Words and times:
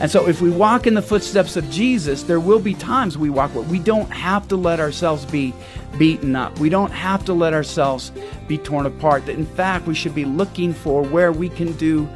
And 0.00 0.08
so, 0.08 0.28
if 0.28 0.40
we 0.40 0.50
walk 0.50 0.86
in 0.86 0.94
the 0.94 1.02
footsteps 1.02 1.56
of 1.56 1.68
Jesus, 1.70 2.22
there 2.22 2.38
will 2.38 2.60
be 2.60 2.74
times 2.74 3.18
we 3.18 3.30
walk. 3.30 3.54
Where 3.54 3.64
we 3.64 3.80
don't 3.80 4.10
have 4.10 4.46
to 4.48 4.56
let 4.56 4.78
ourselves 4.78 5.24
be 5.24 5.52
beaten 5.98 6.36
up. 6.36 6.58
We 6.60 6.68
don't 6.68 6.92
have 6.92 7.24
to 7.24 7.32
let 7.32 7.52
ourselves 7.52 8.12
be 8.46 8.58
torn 8.58 8.86
apart. 8.86 9.26
That 9.26 9.34
in 9.34 9.46
fact, 9.46 9.86
we 9.86 9.94
should 9.94 10.14
be 10.14 10.24
looking 10.24 10.72
for 10.72 11.02
where 11.02 11.32
we 11.32 11.48
can 11.48 11.72
do 11.72 12.08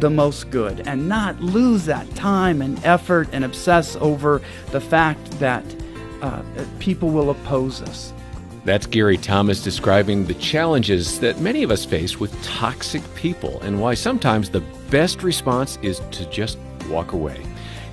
the 0.00 0.10
most 0.10 0.50
good 0.50 0.86
and 0.86 1.08
not 1.08 1.40
lose 1.40 1.86
that 1.86 2.12
time 2.14 2.60
and 2.60 2.84
effort 2.84 3.28
and 3.32 3.44
obsess 3.44 3.96
over 3.96 4.42
the 4.70 4.80
fact 4.80 5.30
that 5.38 5.64
uh, 6.20 6.42
people 6.78 7.08
will 7.08 7.30
oppose 7.30 7.80
us. 7.82 8.12
That's 8.64 8.86
Gary 8.86 9.18
Thomas 9.18 9.62
describing 9.62 10.26
the 10.26 10.34
challenges 10.34 11.20
that 11.20 11.38
many 11.38 11.62
of 11.62 11.70
us 11.70 11.84
face 11.84 12.18
with 12.18 12.42
toxic 12.42 13.02
people 13.14 13.60
and 13.60 13.80
why 13.80 13.94
sometimes 13.94 14.48
the 14.50 14.62
best 14.90 15.22
response 15.22 15.78
is 15.82 16.00
to 16.12 16.28
just 16.30 16.58
walk 16.88 17.12
away. 17.12 17.44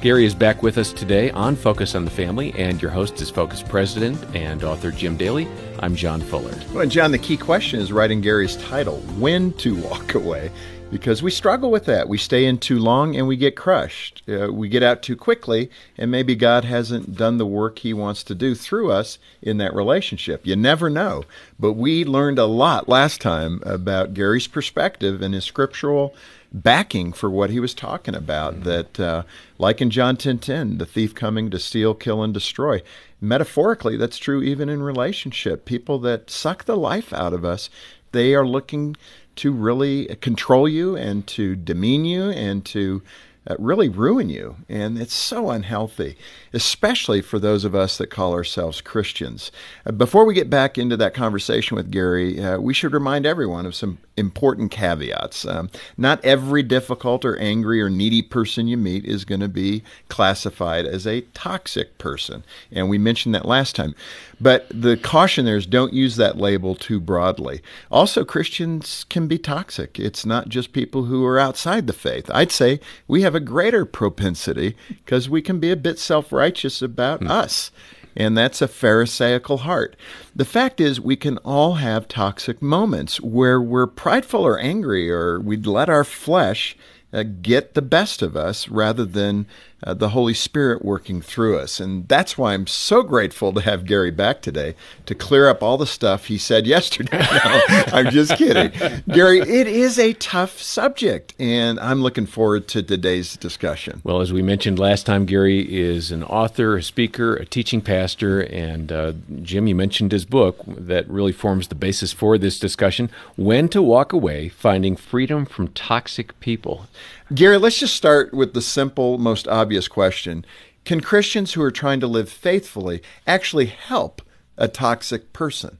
Gary 0.02 0.26
is 0.26 0.34
back 0.34 0.64
with 0.64 0.80
us 0.80 0.92
today 0.92 1.30
on 1.30 1.56
Focus 1.56 1.94
on 1.94 2.06
the 2.06 2.12
Family, 2.12 2.54
and 2.58 2.82
your 2.82 2.90
host 2.90 3.22
is 3.22 3.30
Focus 3.30 3.62
President 3.62 4.18
and 4.36 4.64
author 4.64 4.90
Jim 4.90 5.16
Daly. 5.16 5.48
I'm 5.80 5.96
John 5.96 6.22
Fuller. 6.22 6.56
Well, 6.74 6.88
John, 6.88 7.12
the 7.12 7.20
key 7.20 7.38
question 7.38 7.80
is 7.80 7.92
right 7.92 8.10
in 8.10 8.20
Gary's 8.20 8.58
title 8.58 8.98
when 9.20 9.54
to 9.54 9.76
walk 9.76 10.16
away 10.16 10.50
because 10.92 11.24
we 11.24 11.32
struggle 11.32 11.72
with 11.72 11.86
that. 11.86 12.10
We 12.10 12.18
stay 12.18 12.46
in 12.46 12.58
too 12.58 12.78
long 12.78 13.16
and 13.16 13.28
we 13.28 13.38
get 13.38 13.56
crushed. 13.56 14.24
Uh, 14.28 14.52
we 14.52 14.70
get 14.70 14.84
out 14.84 15.02
too 15.02 15.16
quickly, 15.16 15.72
and 15.98 16.12
maybe 16.12 16.36
God 16.36 16.66
hasn't 16.66 17.16
done 17.16 17.38
the 17.38 17.46
work 17.46 17.80
He 17.80 17.94
wants 17.94 18.24
to 18.24 18.36
do 18.36 18.54
through 18.54 18.92
us 18.92 19.18
in 19.42 19.58
that 19.58 19.74
relationship. 19.74 20.46
You 20.46 20.56
never 20.56 20.90
know. 20.90 21.24
But 21.60 21.74
we 21.74 22.04
learned 22.04 22.40
a 22.40 22.46
lot 22.46 22.90
last 22.90 23.22
time 23.22 23.62
about 23.66 24.14
Gary's 24.14 24.48
perspective 24.48 25.22
and 25.22 25.34
his 25.34 25.46
scriptural 25.46 26.14
backing 26.52 27.14
for 27.14 27.30
what 27.30 27.50
he 27.50 27.60
was 27.60 27.74
talking 27.74 28.16
about. 28.16 28.56
Mm-hmm. 28.56 28.64
That, 28.64 29.00
uh, 29.00 29.24
like 29.58 29.82
in 29.82 29.90
John 29.90 30.16
10:10, 30.16 30.20
10, 30.20 30.40
10, 30.40 30.78
the 30.78 30.86
thief 30.86 31.16
coming 31.16 31.50
to 31.50 31.60
steal, 31.60 31.94
kill, 31.94 32.24
and 32.24 32.34
destroy. 32.34 32.82
Metaphorically, 33.20 33.98
that's 33.98 34.18
true 34.18 34.42
even 34.42 34.70
in 34.70 34.82
relationship. 34.84 35.66
People 35.66 36.00
that 36.00 36.30
suck 36.30 36.66
the 36.66 36.78
life 36.78 37.14
out 37.14 37.34
of 37.34 37.46
us, 37.46 37.70
they 38.12 38.34
are 38.34 38.48
looking 38.48 38.96
to 39.38 39.52
really 39.52 40.06
control 40.22 40.68
you 40.68 40.96
and 40.96 41.26
to 41.28 41.56
demean 41.56 42.04
you 42.06 42.30
and 42.32 42.66
to 42.66 43.02
uh, 43.48 43.56
really 43.58 43.90
ruin 43.90 44.30
you. 44.30 44.56
And 44.70 45.00
it's 45.00 45.14
so 45.14 45.50
unhealthy, 45.50 46.16
especially 46.54 47.22
for 47.22 47.40
those 47.40 47.66
of 47.66 47.74
us 47.74 47.98
that 47.98 48.08
call 48.08 48.34
ourselves 48.34 48.82
Christians. 48.82 49.52
Uh, 49.86 49.92
before 49.92 50.26
we 50.26 50.34
get 50.34 50.50
back 50.50 50.78
into 50.78 50.98
that 50.98 51.14
conversation 51.14 51.76
with 51.76 51.92
Gary, 51.92 52.40
uh, 52.44 52.60
we 52.60 52.74
should 52.74 52.94
remind 52.94 53.26
everyone 53.26 53.66
of 53.66 53.74
some 53.74 53.98
important 54.22 54.72
caveats. 54.72 55.46
Um, 55.46 55.70
not 55.98 56.24
every 56.24 56.64
difficult 56.64 57.26
or 57.26 57.36
angry 57.38 57.82
or 57.82 57.90
needy 57.90 58.22
person 58.22 58.68
you 58.68 58.78
meet 58.78 59.04
is 59.04 59.26
going 59.26 59.42
to 59.42 59.50
be 59.50 59.84
classified 60.08 60.86
as 60.86 61.06
a 61.06 61.22
toxic 61.34 61.98
person. 61.98 62.46
And 62.72 62.90
we 62.90 62.98
mentioned 62.98 63.36
that 63.36 63.46
last 63.46 63.76
time. 63.76 63.94
But 64.40 64.68
the 64.70 64.96
caution 64.96 65.46
there 65.46 65.58
is 65.58 65.66
don't 65.66 65.94
use 65.94 66.16
that 66.16 66.38
label 66.38 66.76
too 66.76 67.00
broadly. 67.00 67.62
Also, 67.92 68.24
Christians 68.24 69.06
can 69.10 69.28
be 69.28 69.38
toxic. 69.38 70.00
It's 70.00 70.26
not 70.26 70.50
just 70.50 70.72
people 70.72 71.04
who 71.04 71.26
are 71.26 71.38
outside 71.38 71.88
the 71.88 71.94
faith. 71.94 72.32
I'd 72.34 72.52
say 72.52 72.80
we 73.08 73.24
have 73.24 73.36
a 73.36 73.40
greater 73.42 73.86
propensity 73.86 74.76
because 74.88 75.30
we 75.30 75.42
can 75.42 75.60
be 75.60 75.72
a 75.72 75.76
bit 75.76 76.00
self 76.00 76.32
righteous 76.32 76.82
about 76.82 77.22
mm. 77.22 77.30
us 77.30 77.72
and 78.16 78.38
that's 78.38 78.62
a 78.62 78.68
Pharisaical 78.68 79.60
heart. 79.60 79.96
The 80.36 80.46
fact 80.46 80.82
is, 80.82 81.00
we 81.00 81.16
can 81.16 81.38
all 81.40 81.76
have 81.76 82.08
toxic 82.08 82.62
moments 82.62 83.22
where 83.22 83.62
we're 83.62 83.88
prideful 83.88 84.46
or 84.46 84.60
angry, 84.60 85.12
or 85.12 85.40
we'd 85.40 85.68
let 85.68 85.90
our 85.90 86.04
flesh 86.04 86.76
uh, 87.14 87.24
get 87.24 87.74
the 87.74 87.82
best 87.82 88.22
of 88.22 88.36
us 88.36 88.70
rather 88.70 89.06
than 89.06 89.46
uh, 89.84 89.94
the 89.94 90.10
Holy 90.10 90.34
Spirit 90.34 90.84
working 90.86 91.22
through 91.22 91.58
us. 91.58 91.80
And 91.80 92.08
that's 92.08 92.38
why 92.38 92.54
I'm 92.54 92.68
so 92.68 93.04
grateful 93.04 93.54
to 93.54 93.62
have 93.62 93.86
Gary 93.86 94.12
back 94.12 94.42
today 94.42 94.76
to 95.06 95.16
clear 95.16 95.48
up 95.48 95.64
all 95.64 95.78
the 95.78 95.88
stuff 95.88 96.26
he 96.26 96.38
said 96.38 96.68
yesterday. 96.72 97.20
no, 97.20 97.62
I'm 97.94 98.10
just 98.10 98.38
kidding. 98.38 98.72
Gary, 99.10 99.40
it 99.40 99.68
is 99.68 99.98
a 99.98 100.14
tough 100.14 100.62
subject, 100.62 101.34
and 101.40 101.80
I'm 101.80 102.02
looking 102.02 102.26
forward 102.26 102.68
to 102.70 102.84
today's 102.84 103.38
discussion. 103.38 104.02
Well, 104.04 104.22
as 104.22 104.32
we 104.32 104.42
mentioned 104.42 104.80
last 104.80 105.06
time, 105.06 105.26
Gary 105.26 105.62
is 105.62 106.12
an 106.12 106.24
author, 106.24 106.78
a 106.78 106.84
speaker, 106.84 107.36
a 107.36 107.46
teaching 107.46 107.82
pastor, 107.82 108.42
and 108.42 108.92
uh, 108.92 109.14
Jim, 109.42 109.68
you 109.68 109.76
mentioned 109.76 110.12
his 110.12 110.26
book 110.26 110.58
that 110.68 111.10
really 111.10 111.32
forms 111.32 111.68
the 111.68 111.76
basis 111.76 112.14
for 112.14 112.38
this 112.38 112.60
discussion 112.60 113.10
When 113.36 113.68
to 113.70 113.82
Walk 113.82 114.14
Away 114.14 114.50
Finding 114.50 114.96
Freedom 114.96 115.46
from 115.46 115.70
Toxic 115.70 116.40
People. 116.40 116.88
Gary, 117.34 117.58
let's 117.58 117.80
just 117.80 117.96
start 117.96 118.34
with 118.34 118.54
the 118.54 118.62
simple, 118.62 119.18
most 119.18 119.48
obvious 119.48 119.71
question 119.88 120.46
Can 120.86 121.02
Christians 121.02 121.54
who 121.54 121.62
are 121.62 121.72
trying 121.72 122.00
to 122.00 122.08
live 122.08 122.30
faithfully 122.30 123.02
actually 123.26 123.68
help 123.68 124.22
a 124.58 124.68
toxic 124.68 125.34
person? 125.34 125.78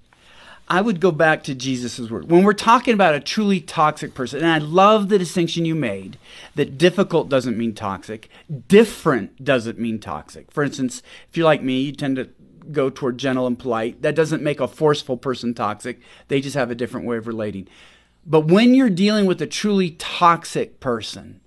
I 0.72 0.80
would 0.80 1.02
go 1.02 1.12
back 1.12 1.44
to 1.44 1.54
Jesus' 1.54 2.10
word. 2.10 2.32
When 2.32 2.46
we're 2.46 2.54
talking 2.54 2.94
about 2.94 3.14
a 3.14 3.20
truly 3.20 3.60
toxic 3.60 4.14
person, 4.14 4.40
and 4.40 4.48
I 4.48 4.60
love 4.60 5.10
the 5.10 5.20
distinction 5.20 5.66
you 5.66 5.76
made 5.76 6.18
that 6.56 6.78
difficult 6.78 7.28
doesn't 7.28 7.58
mean 7.58 7.76
toxic, 7.76 8.30
different 8.70 9.44
doesn't 9.44 9.78
mean 9.78 10.00
toxic. 10.00 10.50
For 10.50 10.64
instance, 10.64 11.04
if 11.30 11.36
you're 11.36 11.46
like 11.46 11.62
me, 11.62 11.82
you 11.82 11.92
tend 11.92 12.16
to 12.16 12.30
go 12.72 12.90
toward 12.90 13.18
gentle 13.18 13.48
and 13.48 13.60
polite. 13.60 14.02
That 14.02 14.16
doesn't 14.16 14.42
make 14.42 14.62
a 14.62 14.68
forceful 14.68 15.18
person 15.18 15.54
toxic, 15.54 16.00
they 16.30 16.40
just 16.40 16.56
have 16.56 16.72
a 16.72 16.76
different 16.76 17.06
way 17.06 17.18
of 17.18 17.28
relating. 17.28 17.68
But 18.26 18.48
when 18.48 18.74
you're 18.74 18.90
dealing 18.90 19.26
with 19.26 19.42
a 19.42 19.48
truly 19.48 19.92
toxic 19.92 20.80
person, 20.80 21.41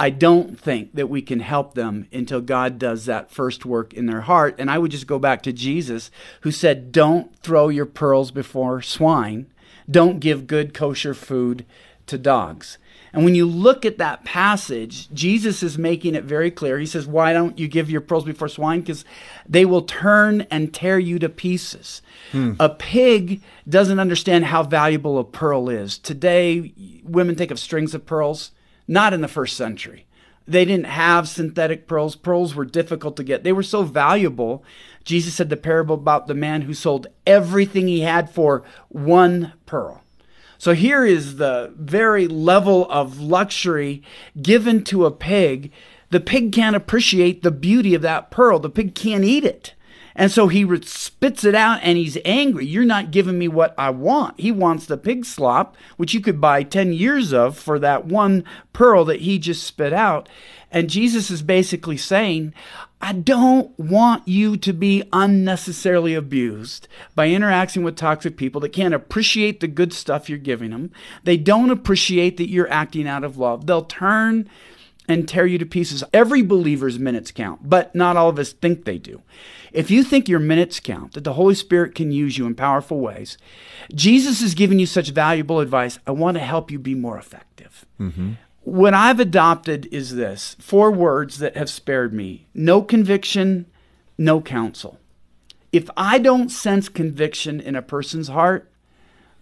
I 0.00 0.10
don't 0.10 0.58
think 0.58 0.94
that 0.94 1.08
we 1.08 1.22
can 1.22 1.40
help 1.40 1.74
them 1.74 2.06
until 2.12 2.40
God 2.40 2.78
does 2.78 3.06
that 3.06 3.32
first 3.32 3.66
work 3.66 3.92
in 3.92 4.06
their 4.06 4.20
heart. 4.22 4.54
And 4.58 4.70
I 4.70 4.78
would 4.78 4.92
just 4.92 5.08
go 5.08 5.18
back 5.18 5.42
to 5.42 5.52
Jesus, 5.52 6.10
who 6.42 6.52
said, 6.52 6.92
Don't 6.92 7.36
throw 7.40 7.68
your 7.68 7.86
pearls 7.86 8.30
before 8.30 8.80
swine, 8.80 9.46
don't 9.90 10.20
give 10.20 10.46
good 10.46 10.72
kosher 10.72 11.14
food 11.14 11.64
to 12.06 12.16
dogs. 12.16 12.78
And 13.12 13.24
when 13.24 13.34
you 13.34 13.46
look 13.46 13.84
at 13.84 13.98
that 13.98 14.24
passage, 14.24 15.10
Jesus 15.12 15.62
is 15.62 15.78
making 15.78 16.14
it 16.14 16.24
very 16.24 16.50
clear. 16.50 16.78
He 16.78 16.86
says, 16.86 17.06
Why 17.06 17.32
don't 17.32 17.58
you 17.58 17.66
give 17.66 17.90
your 17.90 18.00
pearls 18.00 18.24
before 18.24 18.48
swine? 18.48 18.80
Because 18.80 19.04
they 19.48 19.64
will 19.64 19.82
turn 19.82 20.42
and 20.50 20.72
tear 20.72 20.98
you 20.98 21.18
to 21.18 21.28
pieces. 21.28 22.02
Hmm. 22.30 22.52
A 22.60 22.68
pig 22.68 23.40
doesn't 23.68 23.98
understand 23.98 24.44
how 24.44 24.62
valuable 24.62 25.18
a 25.18 25.24
pearl 25.24 25.68
is. 25.68 25.98
Today, 25.98 26.72
women 27.02 27.34
think 27.34 27.50
of 27.50 27.58
strings 27.58 27.94
of 27.94 28.06
pearls 28.06 28.52
not 28.88 29.12
in 29.12 29.20
the 29.20 29.28
first 29.28 29.56
century. 29.56 30.06
They 30.48 30.64
didn't 30.64 30.86
have 30.86 31.28
synthetic 31.28 31.86
pearls. 31.86 32.16
Pearls 32.16 32.54
were 32.54 32.64
difficult 32.64 33.16
to 33.16 33.22
get. 33.22 33.44
They 33.44 33.52
were 33.52 33.62
so 33.62 33.82
valuable. 33.82 34.64
Jesus 35.04 35.34
said 35.34 35.50
the 35.50 35.58
parable 35.58 35.96
about 35.96 36.26
the 36.26 36.34
man 36.34 36.62
who 36.62 36.72
sold 36.72 37.06
everything 37.26 37.86
he 37.86 38.00
had 38.00 38.30
for 38.30 38.64
one 38.88 39.52
pearl. 39.66 40.02
So 40.56 40.72
here 40.72 41.04
is 41.04 41.36
the 41.36 41.72
very 41.76 42.26
level 42.26 42.90
of 42.90 43.20
luxury 43.20 44.02
given 44.40 44.82
to 44.84 45.04
a 45.04 45.10
pig. 45.10 45.70
The 46.10 46.18
pig 46.18 46.50
can't 46.52 46.74
appreciate 46.74 47.42
the 47.42 47.50
beauty 47.50 47.94
of 47.94 48.02
that 48.02 48.30
pearl. 48.30 48.58
The 48.58 48.70
pig 48.70 48.94
can't 48.94 49.24
eat 49.24 49.44
it. 49.44 49.74
And 50.18 50.32
so 50.32 50.48
he 50.48 50.66
spits 50.82 51.44
it 51.44 51.54
out 51.54 51.78
and 51.80 51.96
he's 51.96 52.18
angry. 52.24 52.66
You're 52.66 52.84
not 52.84 53.12
giving 53.12 53.38
me 53.38 53.46
what 53.46 53.72
I 53.78 53.90
want. 53.90 54.40
He 54.40 54.50
wants 54.50 54.84
the 54.84 54.96
pig 54.96 55.24
slop, 55.24 55.76
which 55.96 56.12
you 56.12 56.20
could 56.20 56.40
buy 56.40 56.64
10 56.64 56.92
years 56.92 57.32
of 57.32 57.56
for 57.56 57.78
that 57.78 58.06
one 58.06 58.42
pearl 58.72 59.04
that 59.04 59.20
he 59.20 59.38
just 59.38 59.62
spit 59.62 59.92
out. 59.92 60.28
And 60.72 60.90
Jesus 60.90 61.30
is 61.30 61.40
basically 61.40 61.96
saying, 61.96 62.52
I 63.00 63.12
don't 63.12 63.78
want 63.78 64.26
you 64.26 64.56
to 64.56 64.72
be 64.72 65.04
unnecessarily 65.12 66.14
abused 66.14 66.88
by 67.14 67.28
interacting 67.28 67.84
with 67.84 67.94
toxic 67.94 68.36
people 68.36 68.60
that 68.62 68.70
can't 68.70 68.94
appreciate 68.94 69.60
the 69.60 69.68
good 69.68 69.92
stuff 69.92 70.28
you're 70.28 70.36
giving 70.36 70.72
them. 70.72 70.90
They 71.22 71.36
don't 71.36 71.70
appreciate 71.70 72.38
that 72.38 72.50
you're 72.50 72.70
acting 72.72 73.06
out 73.06 73.22
of 73.22 73.38
love. 73.38 73.66
They'll 73.66 73.84
turn 73.84 74.50
and 75.08 75.26
tear 75.26 75.46
you 75.46 75.58
to 75.58 75.66
pieces. 75.66 76.04
Every 76.12 76.42
believer's 76.42 76.98
minutes 76.98 77.32
count, 77.32 77.68
but 77.68 77.94
not 77.94 78.16
all 78.16 78.28
of 78.28 78.38
us 78.38 78.52
think 78.52 78.84
they 78.84 78.98
do. 78.98 79.22
If 79.72 79.90
you 79.90 80.04
think 80.04 80.28
your 80.28 80.38
minutes 80.38 80.78
count, 80.80 81.14
that 81.14 81.24
the 81.24 81.32
Holy 81.32 81.54
Spirit 81.54 81.94
can 81.94 82.12
use 82.12 82.38
you 82.38 82.46
in 82.46 82.54
powerful 82.54 83.00
ways, 83.00 83.38
Jesus 83.94 84.42
is 84.42 84.54
giving 84.54 84.78
you 84.78 84.86
such 84.86 85.10
valuable 85.10 85.60
advice. 85.60 85.98
I 86.06 86.10
want 86.10 86.36
to 86.36 86.42
help 86.42 86.70
you 86.70 86.78
be 86.78 86.94
more 86.94 87.18
effective. 87.18 87.86
Mm-hmm. 87.98 88.32
What 88.62 88.92
I've 88.92 89.18
adopted 89.18 89.88
is 89.90 90.14
this 90.14 90.54
four 90.58 90.90
words 90.90 91.38
that 91.38 91.56
have 91.56 91.70
spared 91.70 92.12
me 92.12 92.46
no 92.52 92.82
conviction, 92.82 93.66
no 94.18 94.40
counsel. 94.42 94.98
If 95.72 95.88
I 95.96 96.18
don't 96.18 96.50
sense 96.50 96.88
conviction 96.88 97.60
in 97.60 97.74
a 97.74 97.82
person's 97.82 98.28
heart, 98.28 98.70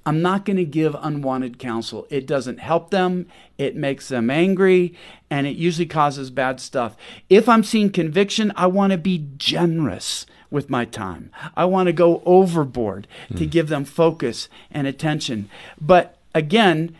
I'm 0.07 0.23
not 0.23 0.45
going 0.45 0.57
to 0.57 0.65
give 0.65 0.95
unwanted 0.99 1.59
counsel. 1.59 2.07
It 2.11 2.27
doesn't 2.27 2.61
help 2.61 2.91
them, 2.91 3.27
it 3.59 3.75
makes 3.75 4.09
them 4.09 4.31
angry, 4.31 4.95
and 5.29 5.49
it 5.49 5.57
usually 5.57 5.87
causes 5.87 6.31
bad 6.31 6.61
stuff. 6.61 6.97
If 7.29 7.49
I'm 7.49 7.65
seeing 7.65 7.91
conviction, 7.91 8.53
I 8.55 8.69
want 8.69 8.93
to 8.93 8.99
be 8.99 9.27
generous 9.37 10.25
with 10.49 10.71
my 10.71 10.85
time. 10.85 11.31
I 11.57 11.65
want 11.65 11.89
to 11.89 11.93
go 11.93 12.23
overboard 12.25 13.09
mm. 13.29 13.37
to 13.37 13.45
hmm. 13.45 13.51
give 13.51 13.69
them 13.69 13.85
focus 13.85 14.49
and 14.71 14.87
attention. 14.87 15.51
But 15.81 16.17
again, 16.35 16.97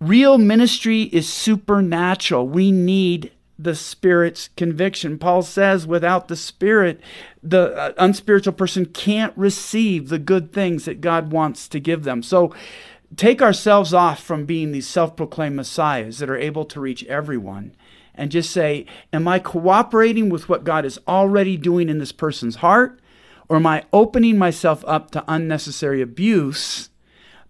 real 0.00 0.38
ministry 0.38 1.02
is 1.04 1.32
supernatural. 1.32 2.48
We 2.48 2.72
need 2.72 3.30
the 3.58 3.74
Spirit's 3.74 4.48
conviction. 4.56 5.18
Paul 5.18 5.42
says 5.42 5.86
without 5.86 6.28
the 6.28 6.36
Spirit, 6.36 7.00
the 7.42 7.74
uh, 7.74 7.92
unspiritual 7.98 8.52
person 8.52 8.86
can't 8.86 9.36
receive 9.36 10.08
the 10.08 10.18
good 10.18 10.52
things 10.52 10.84
that 10.84 11.00
God 11.00 11.32
wants 11.32 11.68
to 11.68 11.80
give 11.80 12.04
them. 12.04 12.22
So 12.22 12.54
take 13.16 13.42
ourselves 13.42 13.92
off 13.92 14.22
from 14.22 14.44
being 14.44 14.70
these 14.70 14.86
self 14.86 15.16
proclaimed 15.16 15.56
messiahs 15.56 16.18
that 16.18 16.30
are 16.30 16.36
able 16.36 16.64
to 16.66 16.80
reach 16.80 17.04
everyone 17.04 17.74
and 18.14 18.30
just 18.30 18.50
say, 18.50 18.86
Am 19.12 19.26
I 19.26 19.38
cooperating 19.38 20.28
with 20.28 20.48
what 20.48 20.64
God 20.64 20.84
is 20.84 21.00
already 21.08 21.56
doing 21.56 21.88
in 21.88 21.98
this 21.98 22.12
person's 22.12 22.56
heart? 22.56 23.00
Or 23.48 23.56
am 23.56 23.66
I 23.66 23.84
opening 23.92 24.36
myself 24.36 24.84
up 24.86 25.10
to 25.12 25.24
unnecessary 25.26 26.02
abuse 26.02 26.90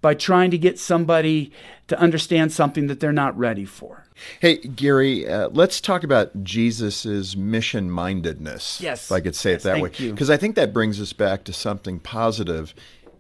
by 0.00 0.14
trying 0.14 0.52
to 0.52 0.58
get 0.58 0.78
somebody 0.78 1.50
to 1.88 1.98
understand 1.98 2.52
something 2.52 2.86
that 2.86 3.00
they're 3.00 3.12
not 3.12 3.36
ready 3.36 3.64
for? 3.64 4.06
Hey, 4.40 4.56
Gary, 4.56 5.28
uh, 5.28 5.48
let's 5.50 5.80
talk 5.80 6.04
about 6.04 6.44
Jesus' 6.44 7.36
mission 7.36 7.90
mindedness. 7.90 8.80
Yes. 8.80 9.06
If 9.06 9.12
I 9.12 9.20
could 9.20 9.36
say 9.36 9.52
yes, 9.52 9.64
it 9.64 9.68
that 9.68 9.80
way. 9.80 9.90
Because 9.98 10.30
I 10.30 10.36
think 10.36 10.56
that 10.56 10.72
brings 10.72 11.00
us 11.00 11.12
back 11.12 11.44
to 11.44 11.52
something 11.52 11.98
positive 12.00 12.74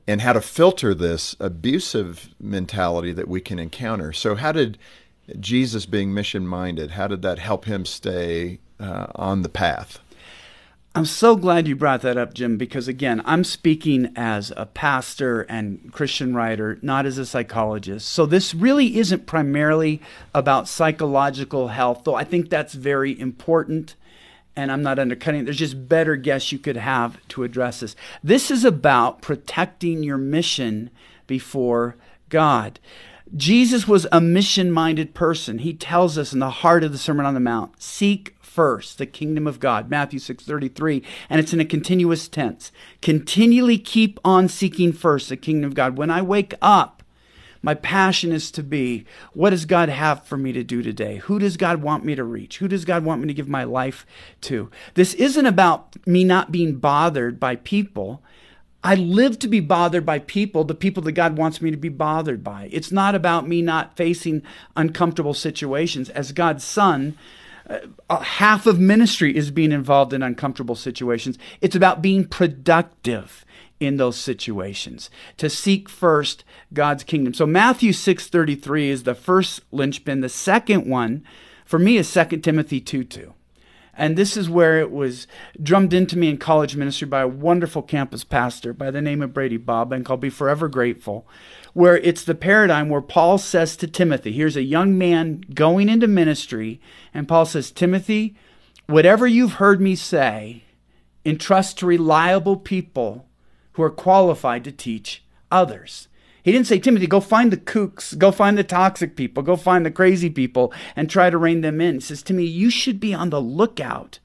and 0.06 0.22
how 0.22 0.32
to 0.32 0.40
filter 0.40 0.94
this 0.94 1.36
abusive 1.38 2.30
mentality 2.40 3.12
that 3.12 3.28
we 3.28 3.40
can 3.40 3.58
encounter. 3.58 4.12
So, 4.12 4.34
how 4.34 4.52
did 4.52 4.78
Jesus 5.38 5.86
being 5.86 6.14
mission 6.14 6.46
minded, 6.46 6.92
how 6.92 7.06
did 7.06 7.22
that 7.22 7.38
help 7.38 7.66
him 7.66 7.84
stay 7.84 8.60
uh, 8.80 9.06
on 9.14 9.42
the 9.42 9.48
path? 9.48 10.00
I'm 10.94 11.04
so 11.04 11.36
glad 11.36 11.68
you 11.68 11.76
brought 11.76 12.02
that 12.02 12.16
up, 12.16 12.34
Jim, 12.34 12.56
because 12.56 12.88
again, 12.88 13.22
I'm 13.24 13.44
speaking 13.44 14.12
as 14.16 14.52
a 14.56 14.66
pastor 14.66 15.42
and 15.42 15.92
Christian 15.92 16.34
writer, 16.34 16.78
not 16.82 17.06
as 17.06 17.18
a 17.18 17.26
psychologist. 17.26 18.08
So 18.08 18.26
this 18.26 18.54
really 18.54 18.96
isn't 18.98 19.26
primarily 19.26 20.00
about 20.34 20.66
psychological 20.66 21.68
health, 21.68 22.02
though 22.04 22.16
I 22.16 22.24
think 22.24 22.48
that's 22.48 22.74
very 22.74 23.18
important 23.18 23.94
and 24.58 24.72
I'm 24.72 24.82
not 24.82 24.98
undercutting. 24.98 25.44
There's 25.44 25.56
just 25.56 25.88
better 25.88 26.16
guests 26.16 26.50
you 26.50 26.58
could 26.58 26.76
have 26.76 27.16
to 27.28 27.44
address 27.44 27.78
this. 27.78 27.94
This 28.24 28.50
is 28.50 28.64
about 28.64 29.22
protecting 29.22 30.02
your 30.02 30.18
mission 30.18 30.90
before 31.28 31.94
God. 32.28 32.80
Jesus 33.36 33.86
was 33.86 34.08
a 34.10 34.20
mission 34.20 34.72
minded 34.72 35.14
person. 35.14 35.58
He 35.58 35.74
tells 35.74 36.18
us 36.18 36.32
in 36.32 36.40
the 36.40 36.50
heart 36.50 36.82
of 36.82 36.90
the 36.90 36.98
Sermon 36.98 37.24
on 37.24 37.34
the 37.34 37.40
Mount 37.40 37.80
seek 37.80 38.34
first 38.58 38.98
the 38.98 39.06
kingdom 39.06 39.46
of 39.46 39.60
God, 39.60 39.88
Matthew 39.88 40.18
6:33, 40.18 41.04
and 41.30 41.38
it's 41.38 41.52
in 41.52 41.60
a 41.60 41.64
continuous 41.64 42.26
tense. 42.26 42.72
Continually 43.00 43.78
keep 43.78 44.18
on 44.24 44.48
seeking 44.48 44.92
first 44.92 45.28
the 45.28 45.36
kingdom 45.36 45.68
of 45.70 45.76
God. 45.76 45.96
When 45.96 46.10
I 46.10 46.22
wake 46.22 46.54
up, 46.60 47.04
my 47.62 47.74
passion 47.74 48.32
is 48.32 48.50
to 48.50 48.64
be 48.64 49.04
what 49.32 49.50
does 49.50 49.64
God 49.64 49.88
have 49.90 50.24
for 50.24 50.36
me 50.36 50.50
to 50.50 50.64
do 50.64 50.82
today? 50.82 51.18
Who 51.18 51.38
does 51.38 51.56
God 51.56 51.82
want 51.82 52.04
me 52.04 52.16
to 52.16 52.24
reach? 52.24 52.58
Who 52.58 52.66
does 52.66 52.84
God 52.84 53.04
want 53.04 53.20
me 53.20 53.28
to 53.28 53.34
give 53.34 53.48
my 53.48 53.62
life 53.62 54.04
to? 54.40 54.72
This 54.94 55.14
isn't 55.14 55.46
about 55.46 55.94
me 56.04 56.24
not 56.24 56.50
being 56.50 56.78
bothered 56.78 57.38
by 57.38 57.54
people. 57.54 58.24
I 58.82 58.96
live 58.96 59.38
to 59.38 59.46
be 59.46 59.60
bothered 59.60 60.04
by 60.04 60.18
people, 60.18 60.64
the 60.64 60.74
people 60.74 61.04
that 61.04 61.12
God 61.12 61.38
wants 61.38 61.62
me 61.62 61.70
to 61.70 61.76
be 61.76 61.90
bothered 61.90 62.42
by. 62.42 62.68
It's 62.72 62.90
not 62.90 63.14
about 63.14 63.46
me 63.46 63.62
not 63.62 63.96
facing 63.96 64.42
uncomfortable 64.76 65.34
situations. 65.34 66.08
As 66.08 66.32
God's 66.32 66.64
son, 66.64 67.16
uh, 67.68 68.20
half 68.20 68.66
of 68.66 68.78
ministry 68.78 69.36
is 69.36 69.50
being 69.50 69.72
involved 69.72 70.12
in 70.12 70.22
uncomfortable 70.22 70.74
situations. 70.74 71.38
It's 71.60 71.76
about 71.76 72.02
being 72.02 72.26
productive 72.26 73.44
in 73.80 73.96
those 73.96 74.16
situations 74.16 75.10
to 75.36 75.48
seek 75.48 75.88
first 75.88 76.44
God's 76.72 77.04
kingdom. 77.04 77.34
So 77.34 77.46
Matthew 77.46 77.92
6:33 77.92 78.88
is 78.88 79.02
the 79.04 79.14
first 79.14 79.60
linchpin. 79.70 80.20
The 80.20 80.28
second 80.28 80.86
one 80.86 81.22
for 81.64 81.78
me 81.78 81.96
is 81.96 82.08
2 82.08 82.42
Timothy 82.42 82.80
2:2. 82.80 83.34
And 83.98 84.16
this 84.16 84.36
is 84.36 84.48
where 84.48 84.78
it 84.78 84.92
was 84.92 85.26
drummed 85.60 85.92
into 85.92 86.16
me 86.16 86.28
in 86.28 86.38
college 86.38 86.76
ministry 86.76 87.06
by 87.06 87.22
a 87.22 87.28
wonderful 87.28 87.82
campus 87.82 88.22
pastor 88.22 88.72
by 88.72 88.92
the 88.92 89.02
name 89.02 89.20
of 89.22 89.34
Brady 89.34 89.56
Bob, 89.56 89.92
and 89.92 90.06
I'll 90.08 90.16
be 90.16 90.30
forever 90.30 90.68
grateful. 90.68 91.26
Where 91.74 91.98
it's 91.98 92.24
the 92.24 92.34
paradigm 92.34 92.88
where 92.88 93.00
Paul 93.00 93.38
says 93.38 93.76
to 93.76 93.86
Timothy, 93.86 94.32
here's 94.32 94.56
a 94.56 94.62
young 94.62 94.96
man 94.96 95.44
going 95.54 95.88
into 95.88 96.06
ministry, 96.06 96.80
and 97.12 97.28
Paul 97.28 97.46
says, 97.46 97.70
Timothy, 97.70 98.36
whatever 98.86 99.26
you've 99.26 99.54
heard 99.54 99.80
me 99.80 99.94
say, 99.94 100.64
entrust 101.24 101.78
to 101.78 101.86
reliable 101.86 102.56
people 102.56 103.26
who 103.72 103.82
are 103.82 103.90
qualified 103.90 104.64
to 104.64 104.72
teach 104.72 105.22
others. 105.50 106.08
He 106.42 106.52
didn't 106.52 106.66
say, 106.66 106.78
Timothy, 106.78 107.06
go 107.06 107.20
find 107.20 107.52
the 107.52 107.58
kooks, 107.58 108.16
go 108.16 108.32
find 108.32 108.56
the 108.56 108.64
toxic 108.64 109.16
people, 109.16 109.42
go 109.42 109.54
find 109.54 109.84
the 109.84 109.90
crazy 109.90 110.30
people 110.30 110.72
and 110.96 111.10
try 111.10 111.28
to 111.28 111.36
rein 111.36 111.60
them 111.60 111.80
in. 111.80 111.96
He 111.96 112.00
says, 112.00 112.22
Timothy, 112.22 112.48
you 112.48 112.70
should 112.70 112.98
be 112.98 113.12
on 113.12 113.30
the 113.30 113.40
lookout. 113.40 114.18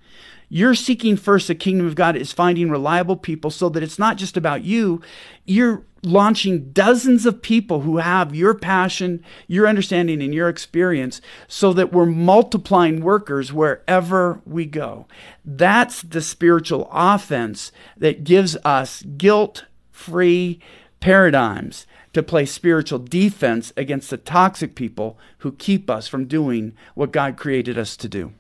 You're 0.49 0.75
seeking 0.75 1.17
first 1.17 1.47
the 1.47 1.55
kingdom 1.55 1.87
of 1.87 1.95
God 1.95 2.15
is 2.15 2.31
finding 2.31 2.69
reliable 2.69 3.17
people 3.17 3.51
so 3.51 3.69
that 3.69 3.83
it's 3.83 3.99
not 3.99 4.17
just 4.17 4.37
about 4.37 4.63
you. 4.63 5.01
You're 5.45 5.83
launching 6.03 6.71
dozens 6.71 7.25
of 7.25 7.41
people 7.41 7.81
who 7.81 7.97
have 7.97 8.35
your 8.35 8.53
passion, 8.53 9.23
your 9.47 9.67
understanding, 9.67 10.21
and 10.21 10.33
your 10.33 10.49
experience 10.49 11.21
so 11.47 11.73
that 11.73 11.93
we're 11.93 12.05
multiplying 12.05 13.01
workers 13.01 13.53
wherever 13.53 14.41
we 14.45 14.65
go. 14.65 15.07
That's 15.45 16.01
the 16.01 16.21
spiritual 16.21 16.89
offense 16.91 17.71
that 17.97 18.23
gives 18.23 18.57
us 18.57 19.01
guilt 19.17 19.65
free 19.91 20.59
paradigms 20.99 21.85
to 22.13 22.21
play 22.21 22.45
spiritual 22.45 22.99
defense 22.99 23.73
against 23.75 24.09
the 24.09 24.17
toxic 24.17 24.75
people 24.75 25.17
who 25.39 25.51
keep 25.51 25.89
us 25.89 26.07
from 26.07 26.25
doing 26.25 26.73
what 26.95 27.11
God 27.11 27.37
created 27.37 27.77
us 27.77 27.97
to 27.97 28.07
do. 28.07 28.33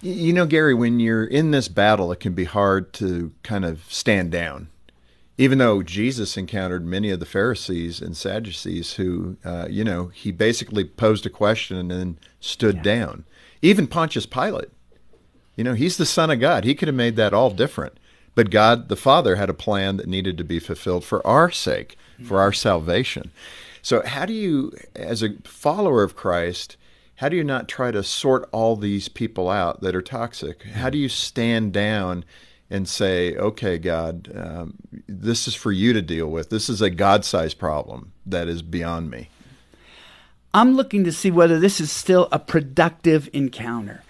You 0.00 0.32
know, 0.32 0.46
Gary, 0.46 0.74
when 0.74 1.00
you're 1.00 1.24
in 1.24 1.50
this 1.50 1.68
battle, 1.68 2.12
it 2.12 2.20
can 2.20 2.34
be 2.34 2.44
hard 2.44 2.92
to 2.94 3.32
kind 3.42 3.64
of 3.64 3.84
stand 3.88 4.30
down. 4.30 4.68
Even 5.38 5.58
though 5.58 5.82
Jesus 5.82 6.36
encountered 6.36 6.86
many 6.86 7.10
of 7.10 7.20
the 7.20 7.26
Pharisees 7.26 8.00
and 8.00 8.16
Sadducees 8.16 8.94
who, 8.94 9.36
uh, 9.44 9.66
you 9.68 9.84
know, 9.84 10.06
he 10.06 10.32
basically 10.32 10.84
posed 10.84 11.26
a 11.26 11.30
question 11.30 11.76
and 11.76 11.90
then 11.90 12.18
stood 12.40 12.76
yeah. 12.76 12.82
down. 12.82 13.24
Even 13.60 13.86
Pontius 13.86 14.24
Pilate, 14.24 14.70
you 15.56 15.64
know, 15.64 15.74
he's 15.74 15.98
the 15.98 16.06
Son 16.06 16.30
of 16.30 16.40
God. 16.40 16.64
He 16.64 16.74
could 16.74 16.88
have 16.88 16.94
made 16.94 17.16
that 17.16 17.34
all 17.34 17.50
different. 17.50 17.98
But 18.34 18.50
God 18.50 18.88
the 18.88 18.96
Father 18.96 19.36
had 19.36 19.50
a 19.50 19.54
plan 19.54 19.96
that 19.96 20.06
needed 20.06 20.38
to 20.38 20.44
be 20.44 20.58
fulfilled 20.58 21.04
for 21.04 21.26
our 21.26 21.50
sake 21.50 21.96
for 22.22 22.40
our 22.40 22.52
salvation. 22.52 23.30
So, 23.82 24.02
how 24.04 24.26
do 24.26 24.32
you, 24.32 24.72
as 24.94 25.22
a 25.22 25.34
follower 25.44 26.02
of 26.02 26.16
Christ, 26.16 26.76
how 27.16 27.28
do 27.28 27.36
you 27.36 27.44
not 27.44 27.68
try 27.68 27.90
to 27.90 28.02
sort 28.02 28.48
all 28.52 28.76
these 28.76 29.08
people 29.08 29.48
out 29.48 29.80
that 29.80 29.94
are 29.94 30.02
toxic? 30.02 30.62
How 30.62 30.90
do 30.90 30.98
you 30.98 31.08
stand 31.08 31.72
down 31.72 32.24
and 32.68 32.88
say, 32.88 33.34
okay, 33.36 33.78
God, 33.78 34.30
um, 34.36 34.74
this 35.06 35.48
is 35.48 35.54
for 35.54 35.72
you 35.72 35.92
to 35.92 36.02
deal 36.02 36.28
with? 36.28 36.50
This 36.50 36.68
is 36.68 36.82
a 36.82 36.90
God 36.90 37.24
sized 37.24 37.58
problem 37.58 38.12
that 38.26 38.48
is 38.48 38.62
beyond 38.62 39.10
me. 39.10 39.28
I'm 40.52 40.74
looking 40.74 41.04
to 41.04 41.12
see 41.12 41.30
whether 41.30 41.58
this 41.58 41.80
is 41.80 41.92
still 41.92 42.28
a 42.32 42.38
productive 42.38 43.28
encounter. 43.32 44.02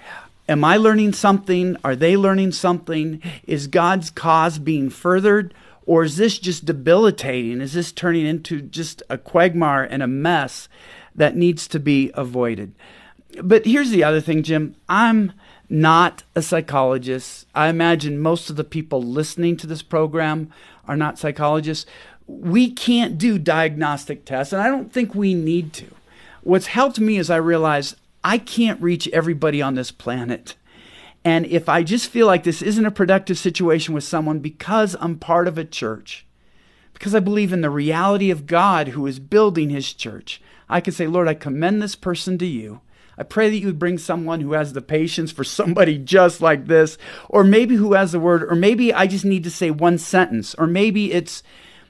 Am 0.49 0.65
I 0.65 0.77
learning 0.77 1.13
something? 1.13 1.77
Are 1.83 1.97
they 1.97 2.17
learning 2.17 2.53
something? 2.53 3.21
Is 3.47 3.67
God's 3.67 4.11
cause 4.11 4.59
being 4.59 4.91
furthered? 4.91 5.55
Or 5.87 6.05
is 6.05 6.17
this 6.17 6.39
just 6.39 6.65
debilitating? 6.65 7.61
Is 7.61 7.73
this 7.73 7.93
turning 7.93 8.27
into 8.27 8.61
just 8.61 9.03
a 9.11 9.19
quagmire 9.19 9.85
and 9.85 10.03
a 10.03 10.09
mess 10.09 10.69
that 11.15 11.37
needs 11.37 11.67
to 11.69 11.81
be 11.81 12.11
avoided? 12.15 12.75
But 13.43 13.67
here's 13.67 13.91
the 13.91 14.05
other 14.05 14.21
thing, 14.21 14.43
Jim. 14.43 14.77
I'm 14.89 15.33
not 15.69 16.23
a 16.35 16.43
psychologist. 16.43 17.47
I 17.55 17.69
imagine 17.69 18.19
most 18.19 18.51
of 18.51 18.57
the 18.57 18.65
people 18.65 19.03
listening 19.03 19.57
to 19.59 19.67
this 19.67 19.83
program 19.83 20.51
are 20.87 20.97
not 20.97 21.19
psychologists. 21.19 21.87
We 22.27 22.71
can't 22.71 23.19
do 23.19 23.39
diagnostic 23.39 24.25
tests, 24.25 24.53
and 24.53 24.63
I 24.63 24.69
don't 24.69 24.93
think 24.93 25.15
we 25.15 25.35
need 25.35 25.73
to. 25.75 25.87
What's 26.43 26.67
helped 26.67 27.01
me 27.01 27.19
is 27.19 27.31
I 27.31 27.37
realize 27.37 27.97
I 28.23 28.39
can't 28.39 28.81
reach 28.81 29.09
everybody 29.09 29.63
on 29.63 29.75
this 29.75 29.91
planet. 29.91 30.55
And 31.25 31.47
if 31.47 31.69
I 31.69 31.83
just 31.83 32.09
feel 32.09 32.27
like 32.27 32.45
this 32.45 32.63
isn't 32.63 32.87
a 32.87 32.91
productive 32.91 33.39
situation 33.39 33.95
with 33.95 34.05
someone 34.05 34.39
because 34.39 34.97
I'm 35.01 35.19
part 35.19 35.49
of 35.49 35.59
a 35.59 35.65
church, 35.65 36.25
because 36.93 37.15
I 37.15 37.21
believe 37.21 37.53
in 37.53 37.63
the 37.63 37.71
reality 37.71 38.31
of 38.31 38.47
God 38.47 38.89
who 38.89 39.07
is 39.07 39.19
building 39.19 39.71
his 39.71 39.93
church, 39.93 40.41
I 40.69 40.81
can 40.81 40.93
say, 40.93 41.07
Lord, 41.09 41.27
I 41.27 41.35
commend 41.35 41.83
this 41.83 41.97
person 41.97 42.39
to 42.39 42.47
you. 42.47 42.81
I 43.19 43.23
pray 43.23 43.49
that 43.49 43.59
you 43.59 43.67
would 43.67 43.79
bring 43.79 43.99
someone 43.99 44.41
who 44.41 44.53
has 44.53 44.73
the 44.73 44.83
patience 44.83 45.33
for 45.33 45.45
somebody 45.45 45.99
just 45.99 46.41
like 46.41 46.67
this, 46.67 46.99
or 47.29 47.45
maybe 47.45 47.77
who 47.77 47.95
has 47.95 48.13
the 48.13 48.21
word, 48.21 48.43
or 48.43 48.55
maybe 48.55 48.93
I 48.93 49.07
just 49.07 49.25
need 49.25 49.45
to 49.45 49.51
say 49.51 49.71
one 49.71 49.99
sentence, 49.99 50.55
or 50.55 50.67
maybe 50.67 51.13
it's 51.13 51.43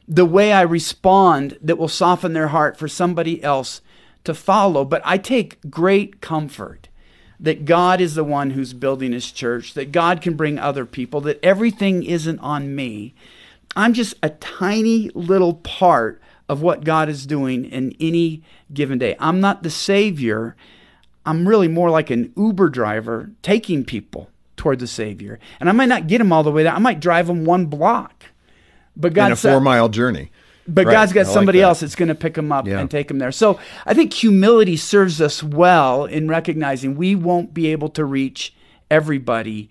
the 0.09 0.25
way 0.25 0.53
I 0.53 0.63
respond 0.63 1.59
that 1.61 1.79
will 1.79 1.89
soften 1.89 2.33
their 2.33 2.49
heart 2.49 2.79
for 2.79 2.87
somebody 2.87 3.43
else 3.43 3.81
to 4.25 4.35
follow. 4.35 4.85
But 4.85 5.03
I 5.05 5.19
take 5.19 5.71
great 5.71 6.21
comfort 6.21 6.89
that 7.41 7.65
God 7.65 8.01
is 8.01 8.15
the 8.15 8.25
one 8.25 8.51
who's 8.51 8.73
building 8.73 9.13
his 9.13 9.31
church, 9.31 9.75
that 9.75 9.93
God 9.93 10.23
can 10.23 10.35
bring 10.35 10.59
other 10.59 10.87
people, 10.87 11.21
that 11.23 11.43
everything 11.45 12.03
isn't 12.03 12.39
on 12.39 12.75
me. 12.75 13.15
I'm 13.75 13.93
just 13.93 14.15
a 14.23 14.31
tiny 14.31 15.11
little 15.15 15.55
part 15.55 16.23
of 16.49 16.63
what 16.63 16.85
God 16.85 17.09
is 17.09 17.27
doing 17.27 17.65
in 17.65 17.95
any 18.01 18.43
given 18.73 18.99
day. 18.99 19.17
I'm 19.19 19.41
not 19.41 19.63
the 19.63 19.71
Savior. 19.71 20.57
I'm 21.27 21.47
really 21.49 21.69
more 21.69 21.91
like 21.91 22.11
an 22.11 22.33
Uber 22.37 22.69
driver 22.71 23.31
taking 23.43 23.85
people 23.85 24.31
toward 24.57 24.79
the 24.79 24.87
Savior. 24.87 25.39
And 25.61 25.69
I 25.69 25.73
might 25.73 25.89
not 25.89 26.07
get 26.07 26.19
them 26.19 26.33
all 26.33 26.43
the 26.43 26.51
way 26.53 26.63
there. 26.63 26.73
I 26.73 26.79
might 26.79 27.01
drive 27.01 27.27
them 27.27 27.45
one 27.45 27.67
block. 27.67 28.27
But 28.97 29.13
God 29.13 29.27
in 29.27 29.31
a 29.33 29.35
uh, 29.35 29.37
four 29.37 29.61
mile 29.61 29.89
journey. 29.91 30.31
but 30.67 30.87
Right. 30.87 30.93
God's 30.93 31.13
I 31.13 31.15
got 31.17 31.27
like 31.27 31.35
somebody 31.35 31.59
that. 31.59 31.65
else 31.67 31.81
that's 31.81 31.95
going 31.95 32.09
to 32.09 32.15
pick 32.15 32.35
them 32.35 32.51
up 32.53 32.67
Yeah. 32.67 32.79
and 32.81 32.91
take 32.91 33.09
them 33.09 33.19
there. 33.19 33.33
So 33.33 33.59
I 33.85 33.93
think 33.93 34.13
humility 34.15 34.77
serves 34.77 35.21
us 35.21 35.43
well 35.43 36.05
in 36.07 36.29
recognizing 36.29 36.97
we 36.97 37.15
won't 37.15 37.53
be 37.53 37.67
able 37.69 37.89
to 37.91 38.05
reach 38.05 38.55
everybody, 38.91 39.69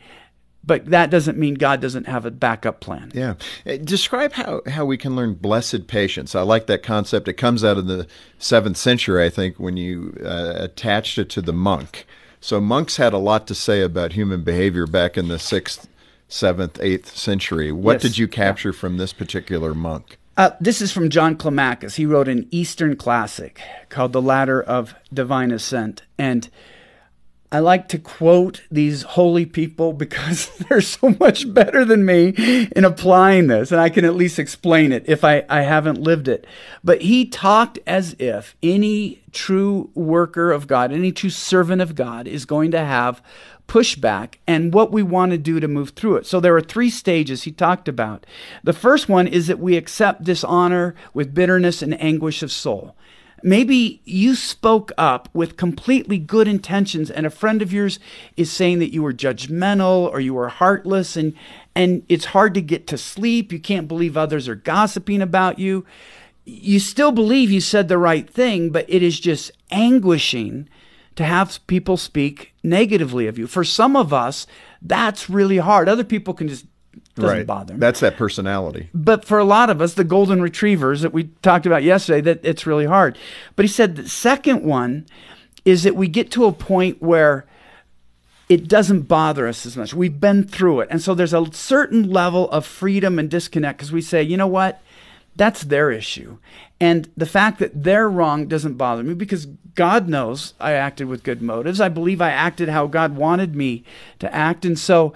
but 0.65 0.85
that 0.87 1.09
doesn't 1.09 1.37
mean 1.37 1.53
God 1.55 1.81
doesn't 1.81 2.07
have 2.07 2.25
a 2.25 2.31
backup 2.31 2.79
plan. 2.79 3.11
Yeah. 3.13 3.35
Uh, 3.65 3.77
Describe 3.77 4.33
how, 4.33 4.61
how 4.67 4.85
we 4.85 4.97
can 4.97 5.15
learn 5.15 5.35
blessed 5.35 5.87
patience. 5.87 6.35
I 6.35 6.41
like 6.41 6.67
that 6.67 6.83
concept. 6.83 7.27
It 7.27 7.33
comes 7.33 7.63
out 7.63 7.77
of 7.77 7.87
the 7.87 8.07
seventh 8.39 8.77
century, 8.77 9.23
I 9.25 9.29
think, 9.29 9.57
when 9.59 9.77
you 9.77 10.17
uh, 10.23 10.53
attached 10.57 11.17
it 11.17 11.29
to 11.31 11.41
the 11.41 11.53
monk. 11.53 12.05
So 12.39 12.59
monks 12.61 12.97
had 12.97 13.13
a 13.13 13.17
lot 13.17 13.47
to 13.47 13.55
say 13.55 13.81
about 13.81 14.13
human 14.13 14.41
behavior 14.43 14.85
back 14.85 15.17
in 15.17 15.27
the 15.27 15.39
sixth, 15.39 15.87
seventh, 16.27 16.79
eighth 16.81 17.15
century. 17.15 17.71
What 17.71 17.93
Yes. 17.93 18.01
did 18.01 18.17
you 18.17 18.27
capture 18.27 18.73
from 18.73 18.97
this 18.97 19.13
particular 19.13 19.73
monk? 19.73 20.17
Uh, 20.37 20.51
this 20.59 20.81
is 20.81 20.91
from 20.91 21.09
John 21.09 21.37
Climacus. 21.37 21.95
He 21.95 22.05
wrote 22.05 22.27
an 22.27 22.47
Eastern 22.51 22.97
classic 22.97 23.61
called 23.89 24.11
The 24.13 24.21
Ladder 24.21 24.61
of 24.61 24.93
Divine 25.13 25.51
Ascent. 25.51 26.01
And 26.17 26.49
I 27.55 27.59
like 27.59 27.87
to 27.89 27.99
quote 27.99 28.63
these 28.69 29.03
holy 29.03 29.45
people 29.45 29.93
because 29.93 30.49
they're 30.69 30.81
so 30.81 31.15
much 31.21 31.53
better 31.53 31.85
than 31.85 32.03
me 32.03 32.33
in 32.75 32.83
applying 32.83 33.47
this. 33.47 33.71
And 33.71 33.79
I 33.79 33.87
can 33.87 34.03
at 34.03 34.13
least 34.13 34.39
explain 34.39 34.91
it 34.91 35.05
if 35.07 35.23
I, 35.23 35.45
I 35.49 35.61
haven't 35.61 35.97
lived 35.97 36.27
it. 36.27 36.45
But 36.83 37.03
he 37.03 37.25
talked 37.25 37.79
as 37.87 38.13
if 38.19 38.57
any 38.61 39.21
true 39.31 39.89
worker 39.95 40.51
of 40.51 40.67
God, 40.67 40.91
any 40.91 41.13
true 41.13 41.29
servant 41.29 41.81
of 41.81 41.95
God 41.95 42.27
is 42.27 42.43
going 42.43 42.71
to 42.71 42.83
have 42.83 43.21
pushback 43.69 44.33
and 44.45 44.73
what 44.73 44.91
we 44.91 45.01
want 45.01 45.31
to 45.31 45.37
do 45.37 45.61
to 45.61 45.69
move 45.69 45.91
through 45.91 46.17
it. 46.17 46.25
So 46.25 46.41
there 46.41 46.57
are 46.57 46.61
three 46.61 46.89
stages 46.89 47.43
he 47.43 47.53
talked 47.53 47.87
about. 47.87 48.25
The 48.65 48.73
first 48.73 49.07
one 49.07 49.27
is 49.27 49.47
that 49.47 49.59
we 49.59 49.77
accept 49.77 50.25
dishonor 50.25 50.93
with 51.13 51.33
bitterness 51.33 51.81
and 51.81 51.97
anguish 52.01 52.43
of 52.43 52.51
soul. 52.51 52.97
Maybe 53.45 54.01
you 54.05 54.33
spoke 54.33 54.91
up 54.97 55.29
with 55.31 55.55
completely 55.55 56.17
good 56.17 56.47
intentions 56.47 57.11
and 57.11 57.27
a 57.27 57.29
friend 57.29 57.61
of 57.61 57.71
yours 57.71 57.99
is 58.35 58.51
saying 58.51 58.79
that 58.79 58.91
you 58.91 59.03
were 59.03 59.13
judgmental 59.13 60.09
or 60.09 60.19
you 60.19 60.33
were 60.33 60.49
heartless 60.49 61.15
and 61.15 61.35
and 61.75 62.01
it's 62.09 62.25
hard 62.25 62.55
to 62.55 62.61
get 62.61 62.87
to 62.87 62.97
sleep. 62.97 63.53
You 63.53 63.59
can't 63.59 63.87
believe 63.87 64.17
others 64.17 64.47
are 64.49 64.55
gossiping 64.55 65.21
about 65.21 65.59
you. 65.59 65.85
You 66.43 66.79
still 66.79 67.11
believe 67.11 67.51
you 67.51 67.61
said 67.61 67.87
the 67.87 67.99
right 67.99 68.27
thing, 68.27 68.71
but 68.71 68.87
it 68.87 69.03
is 69.03 69.19
just 69.19 69.51
anguishing 69.69 70.67
to 71.15 71.23
have 71.23 71.59
people 71.67 71.97
speak 71.97 72.55
negatively 72.63 73.27
of 73.27 73.37
you. 73.37 73.45
For 73.45 73.63
some 73.63 73.95
of 73.95 74.11
us, 74.11 74.47
that's 74.81 75.29
really 75.29 75.57
hard. 75.57 75.87
Other 75.87 76.03
people 76.03 76.33
can 76.33 76.47
just 76.47 76.65
doesn't 77.15 77.45
bother 77.45 77.73
them. 77.73 77.79
That's 77.79 78.01
that 78.01 78.17
personality. 78.17 78.89
But 78.93 79.25
for 79.25 79.39
a 79.39 79.43
lot 79.43 79.69
of 79.69 79.81
us, 79.81 79.93
the 79.93 80.03
golden 80.03 80.41
retrievers 80.41 81.01
that 81.01 81.13
we 81.13 81.25
talked 81.41 81.65
about 81.65 81.83
yesterday, 81.83 82.21
that 82.21 82.43
it's 82.43 82.65
really 82.65 82.85
hard. 82.85 83.17
But 83.55 83.65
he 83.65 83.69
said 83.69 83.95
the 83.95 84.09
second 84.09 84.63
one 84.63 85.05
is 85.63 85.83
that 85.83 85.95
we 85.95 86.07
get 86.07 86.31
to 86.31 86.45
a 86.45 86.51
point 86.51 87.01
where 87.01 87.45
it 88.47 88.67
doesn't 88.67 89.01
bother 89.01 89.47
us 89.47 89.65
as 89.65 89.75
much. 89.75 89.93
We've 89.93 90.19
been 90.19 90.43
through 90.43 90.81
it. 90.81 90.89
And 90.91 91.01
so 91.01 91.15
there's 91.15 91.33
a 91.33 91.51
certain 91.53 92.09
level 92.11 92.49
of 92.51 92.65
freedom 92.65 93.17
and 93.17 93.29
disconnect 93.29 93.79
because 93.79 93.91
we 93.91 94.01
say, 94.01 94.21
you 94.21 94.37
know 94.37 94.47
what? 94.47 94.81
That's 95.35 95.63
their 95.63 95.91
issue. 95.91 96.37
And 96.79 97.09
the 97.17 97.25
fact 97.25 97.59
that 97.59 97.83
they're 97.83 98.09
wrong 98.09 98.47
doesn't 98.47 98.75
bother 98.75 99.03
me 99.03 99.13
because 99.13 99.47
God 99.73 100.07
knows 100.07 100.53
I 100.59 100.73
acted 100.73 101.07
with 101.07 101.23
good 101.23 101.41
motives. 101.41 101.81
I 101.81 101.89
believe 101.89 102.21
I 102.21 102.29
acted 102.29 102.69
how 102.69 102.87
God 102.87 103.15
wanted 103.15 103.55
me 103.55 103.83
to 104.19 104.33
act. 104.33 104.63
And 104.63 104.77
so 104.77 105.13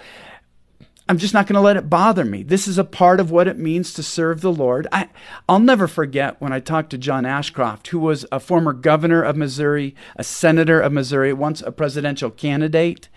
I'm 1.10 1.18
just 1.18 1.34
not 1.34 1.48
going 1.48 1.56
to 1.56 1.60
let 1.60 1.76
it 1.76 1.90
bother 1.90 2.24
me. 2.24 2.44
This 2.44 2.68
is 2.68 2.78
a 2.78 2.84
part 2.84 3.20
of 3.20 3.32
what 3.32 3.48
it 3.48 3.58
means 3.58 3.94
to 3.94 4.04
serve 4.04 4.42
the 4.42 4.54
Lord. 4.54 4.88
I, 4.92 5.10
I'll 5.50 5.60
never 5.60 5.88
forget 5.88 6.40
when 6.40 6.54
I 6.54 6.60
talked 6.60 6.92
to 6.92 7.00
John 7.00 7.26
Ashcroft, 7.26 7.88
who 7.88 7.98
was 7.98 8.28
a 8.32 8.40
former 8.40 8.74
governor 8.74 9.24
of 9.24 9.36
Missouri, 9.36 9.96
a 10.18 10.24
senator 10.24 10.80
of 10.80 10.94
Missouri, 10.94 11.34
once 11.34 11.64
a 11.64 11.72
presidential 11.72 12.30
candidate. 12.30 13.10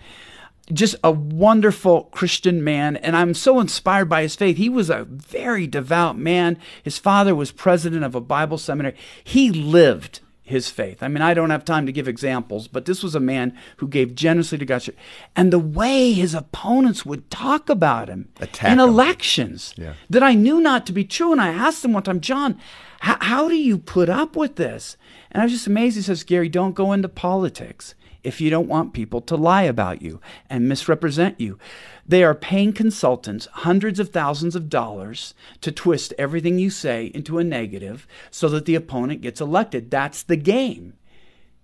Just 0.73 0.95
a 1.03 1.11
wonderful 1.11 2.05
Christian 2.05 2.63
man, 2.63 2.95
and 2.95 3.15
I'm 3.15 3.35
so 3.35 3.59
inspired 3.59 4.09
by 4.09 4.23
his 4.23 4.35
faith. 4.35 4.57
He 4.57 4.69
was 4.69 4.89
a 4.89 5.03
very 5.03 5.67
devout 5.67 6.17
man. 6.17 6.57
His 6.81 6.97
father 6.97 7.35
was 7.35 7.51
president 7.51 8.03
of 8.03 8.15
a 8.15 8.21
Bible 8.21 8.57
seminary. 8.57 8.95
He 9.23 9.51
lived 9.51 10.21
his 10.45 10.69
faith. 10.69 11.01
I 11.01 11.07
mean, 11.07 11.21
I 11.21 11.33
don't 11.33 11.49
have 11.51 11.63
time 11.63 11.85
to 11.85 11.91
give 11.93 12.07
examples, 12.07 12.67
but 12.67 12.83
this 12.85 13.01
was 13.01 13.15
a 13.15 13.19
man 13.19 13.57
who 13.77 13.87
gave 13.87 14.13
generously 14.13 14.57
to 14.57 14.65
church. 14.65 14.89
And 15.35 15.53
the 15.53 15.59
way 15.59 16.11
his 16.11 16.33
opponents 16.35 17.05
would 17.05 17.31
talk 17.31 17.69
about 17.69 18.09
him 18.09 18.27
Attack 18.41 18.71
in 18.73 18.79
him. 18.79 18.89
elections 18.89 19.73
Yeah. 19.77 19.93
that 20.09 20.21
I 20.21 20.33
knew 20.33 20.59
not 20.59 20.85
to 20.87 20.91
be 20.93 21.05
true. 21.05 21.31
And 21.31 21.39
I 21.41 21.47
asked 21.47 21.85
him 21.85 21.93
one 21.93 22.03
time, 22.03 22.19
John, 22.19 22.59
how, 22.99 23.17
how 23.21 23.47
do 23.47 23.55
you 23.55 23.77
put 23.77 24.09
up 24.09 24.35
with 24.35 24.57
this? 24.57 24.97
And 25.31 25.41
I 25.41 25.45
was 25.45 25.53
just 25.53 25.67
amazed. 25.67 25.95
He 25.95 26.01
says, 26.01 26.23
Gary, 26.23 26.49
don't 26.49 26.75
go 26.75 26.91
into 26.91 27.07
politics 27.09 27.95
if 28.23 28.39
you 28.39 28.49
don't 28.49 28.67
want 28.67 28.93
people 28.93 29.21
to 29.21 29.35
lie 29.35 29.63
about 29.63 30.01
you 30.01 30.19
and 30.49 30.67
misrepresent 30.67 31.39
you. 31.39 31.57
They 32.05 32.23
are 32.23 32.35
paying 32.35 32.73
consultants 32.73 33.47
hundreds 33.51 33.99
of 33.99 34.09
thousands 34.09 34.55
of 34.55 34.69
dollars 34.69 35.33
to 35.61 35.71
twist 35.71 36.13
everything 36.17 36.59
you 36.59 36.69
say 36.69 37.11
into 37.13 37.37
a 37.37 37.43
negative 37.43 38.07
so 38.29 38.49
that 38.49 38.65
the 38.65 38.75
opponent 38.75 39.21
gets 39.21 39.39
elected. 39.39 39.89
That's 39.89 40.23
the 40.23 40.35
game. 40.35 40.93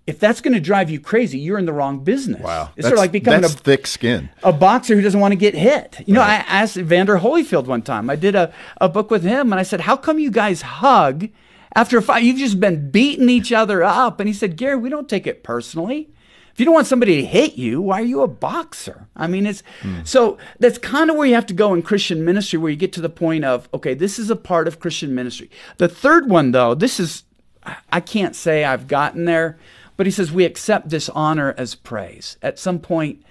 If 0.07 0.19
that's 0.19 0.41
going 0.41 0.53
to 0.53 0.59
drive 0.59 0.89
you 0.89 0.99
crazy, 0.99 1.37
you're 1.37 1.59
in 1.59 1.65
the 1.65 1.73
wrong 1.73 2.03
business. 2.03 2.41
Wow. 2.41 2.71
It's 2.75 2.87
sort 2.87 2.93
of 2.93 2.99
like 2.99 3.11
becoming 3.11 3.43
a 3.43 3.49
thick 3.49 3.85
skin. 3.85 4.29
a 4.41 4.51
boxer 4.51 4.95
who 4.95 5.01
doesn't 5.01 5.19
want 5.19 5.33
to 5.33 5.37
get 5.37 5.53
hit. 5.53 6.01
You 6.07 6.15
know, 6.15 6.21
I 6.21 6.35
asked 6.47 6.77
Evander 6.77 7.19
Holyfield 7.19 7.65
one 7.65 7.83
time. 7.83 8.09
I 8.09 8.15
did 8.15 8.33
a, 8.33 8.51
a 8.81 8.89
book 8.89 9.11
with 9.11 9.23
him, 9.23 9.53
and 9.53 9.59
I 9.59 9.63
said, 9.63 9.81
"How 9.81 9.95
come 9.95 10.17
you 10.17 10.31
guys 10.31 10.63
hug 10.63 11.29
after 11.75 11.99
a 11.99 12.01
fight? 12.01 12.23
You've 12.23 12.39
just 12.39 12.59
been 12.59 12.89
beating 12.89 13.29
each 13.29 13.51
other 13.51 13.83
up." 13.83 14.19
And 14.19 14.27
he 14.27 14.33
said, 14.33 14.57
"Gary, 14.57 14.77
we 14.77 14.89
don't 14.89 15.07
take 15.07 15.27
it 15.27 15.43
personally. 15.43 16.09
If 16.59 16.61
you 16.63 16.65
don't 16.65 16.75
want 16.75 16.87
somebody 16.87 17.21
to 17.21 17.25
hit 17.25 17.55
you, 17.57 17.81
why 17.81 18.01
are 18.01 18.05
you 18.05 18.21
a 18.21 18.27
boxer? 18.27 19.07
I 19.15 19.27
mean, 19.27 19.45
it's 19.45 19.63
so 20.03 20.37
that's 20.59 20.77
kind 20.77 21.09
of 21.09 21.15
where 21.15 21.25
you 21.25 21.33
have 21.35 21.45
to 21.45 21.53
go 21.53 21.73
in 21.73 21.81
Christian 21.81 22.25
ministry, 22.25 22.59
where 22.59 22.69
you 22.69 22.75
get 22.75 22.91
to 22.91 23.01
the 23.01 23.07
point 23.07 23.45
of, 23.45 23.69
okay, 23.73 23.93
this 23.93 24.19
is 24.19 24.29
a 24.29 24.35
part 24.35 24.67
of 24.67 24.81
Christian 24.81 25.15
ministry. 25.15 25.49
The 25.77 25.87
third 25.87 26.29
one, 26.29 26.51
though, 26.51 26.75
this 26.75 26.99
is 26.99 27.23
I 27.93 28.01
can't 28.01 28.35
say 28.35 28.65
I've 28.65 28.89
gotten 28.89 29.23
there, 29.23 29.57
but 29.95 30.05
he 30.05 30.11
says 30.11 30.33
we 30.33 30.43
accept 30.43 30.89
dishonor 30.89 31.55
as 31.57 31.75
praise. 31.75 32.35
At 32.41 32.59
some 32.59 32.79
point, 32.79 33.23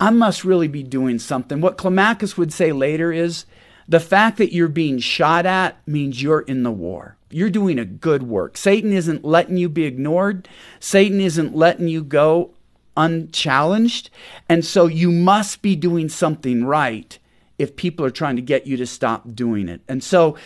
I 0.00 0.10
must 0.10 0.44
really 0.44 0.66
be 0.66 0.82
doing 0.82 1.20
something. 1.20 1.60
What 1.60 1.78
Climacus 1.78 2.36
would 2.36 2.52
say 2.52 2.72
later 2.72 3.12
is 3.12 3.46
the 3.86 4.00
fact 4.00 4.38
that 4.38 4.52
you're 4.52 4.66
being 4.66 4.98
shot 4.98 5.46
at 5.46 5.76
means 5.86 6.20
you're 6.20 6.40
in 6.40 6.64
the 6.64 6.72
war. 6.72 7.16
You're 7.30 7.48
doing 7.48 7.78
a 7.78 7.84
good 7.84 8.24
work. 8.24 8.56
Satan 8.56 8.92
isn't 8.92 9.24
letting 9.24 9.56
you 9.56 9.68
be 9.68 9.84
ignored, 9.84 10.48
Satan 10.80 11.20
isn't 11.20 11.54
letting 11.54 11.86
you 11.86 12.02
go 12.02 12.50
unchallenged. 12.96 14.10
And 14.48 14.64
so 14.64 14.86
you 14.86 15.10
must 15.10 15.62
be 15.62 15.76
doing 15.76 16.08
something 16.08 16.64
right 16.64 17.18
if 17.58 17.76
people 17.76 18.04
are 18.04 18.10
trying 18.10 18.36
to 18.36 18.42
get 18.42 18.66
you 18.66 18.76
to 18.76 18.86
stop 18.86 19.34
doing 19.34 19.68
it. 19.68 19.80
And 19.88 20.02
so, 20.04 20.36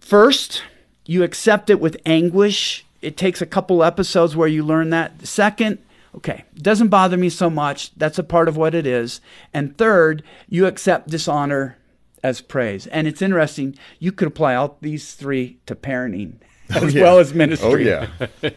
first, 0.00 0.62
you 1.06 1.22
accept 1.22 1.70
it 1.70 1.80
with 1.80 2.00
anguish. 2.04 2.84
It 3.00 3.16
takes 3.16 3.40
a 3.40 3.46
couple 3.46 3.84
episodes 3.84 4.36
where 4.36 4.48
you 4.48 4.64
learn 4.64 4.90
that. 4.90 5.26
Second, 5.26 5.78
okay, 6.14 6.44
doesn't 6.54 6.88
bother 6.88 7.16
me 7.16 7.28
so 7.28 7.48
much. 7.48 7.94
That's 7.96 8.18
a 8.18 8.24
part 8.24 8.48
of 8.48 8.56
what 8.56 8.74
it 8.74 8.86
is. 8.86 9.20
And 9.54 9.76
third, 9.76 10.22
you 10.48 10.66
accept 10.66 11.08
dishonor 11.08 11.78
as 12.22 12.40
praise. 12.40 12.86
And 12.88 13.06
it's 13.06 13.22
interesting, 13.22 13.76
you 13.98 14.12
could 14.12 14.28
apply 14.28 14.54
all 14.54 14.76
these 14.80 15.14
three 15.14 15.58
to 15.66 15.74
parenting 15.74 16.34
as 16.82 16.94
yeah. 16.94 17.02
well 17.02 17.18
as 17.18 17.34
ministry. 17.34 17.68
Oh 17.68 17.76
yeah, 17.76 18.50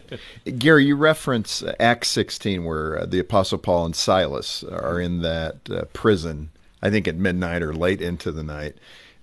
Gary, 0.58 0.86
you 0.86 0.96
reference 0.96 1.62
uh, 1.62 1.74
Acts 1.80 2.08
16, 2.08 2.64
where 2.64 3.00
uh, 3.00 3.06
the 3.06 3.18
Apostle 3.18 3.58
Paul 3.58 3.86
and 3.86 3.96
Silas 3.96 4.64
are 4.64 5.00
in 5.00 5.22
that 5.22 5.56
uh, 5.70 5.84
prison. 5.92 6.50
I 6.82 6.90
think 6.90 7.08
at 7.08 7.16
midnight 7.16 7.62
or 7.62 7.72
late 7.72 8.00
into 8.00 8.30
the 8.30 8.42
night. 8.42 8.76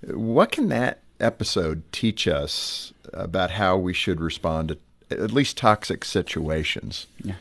What 0.07 0.51
can 0.51 0.69
that 0.69 0.99
episode 1.19 1.83
teach 1.91 2.27
us 2.27 2.93
about 3.13 3.51
how 3.51 3.77
we 3.77 3.93
should 3.93 4.19
respond 4.19 4.69
to 4.69 4.77
at 5.11 5.31
least 5.31 5.57
toxic 5.57 6.03
situations? 6.03 7.07
Yeah. 7.23 7.35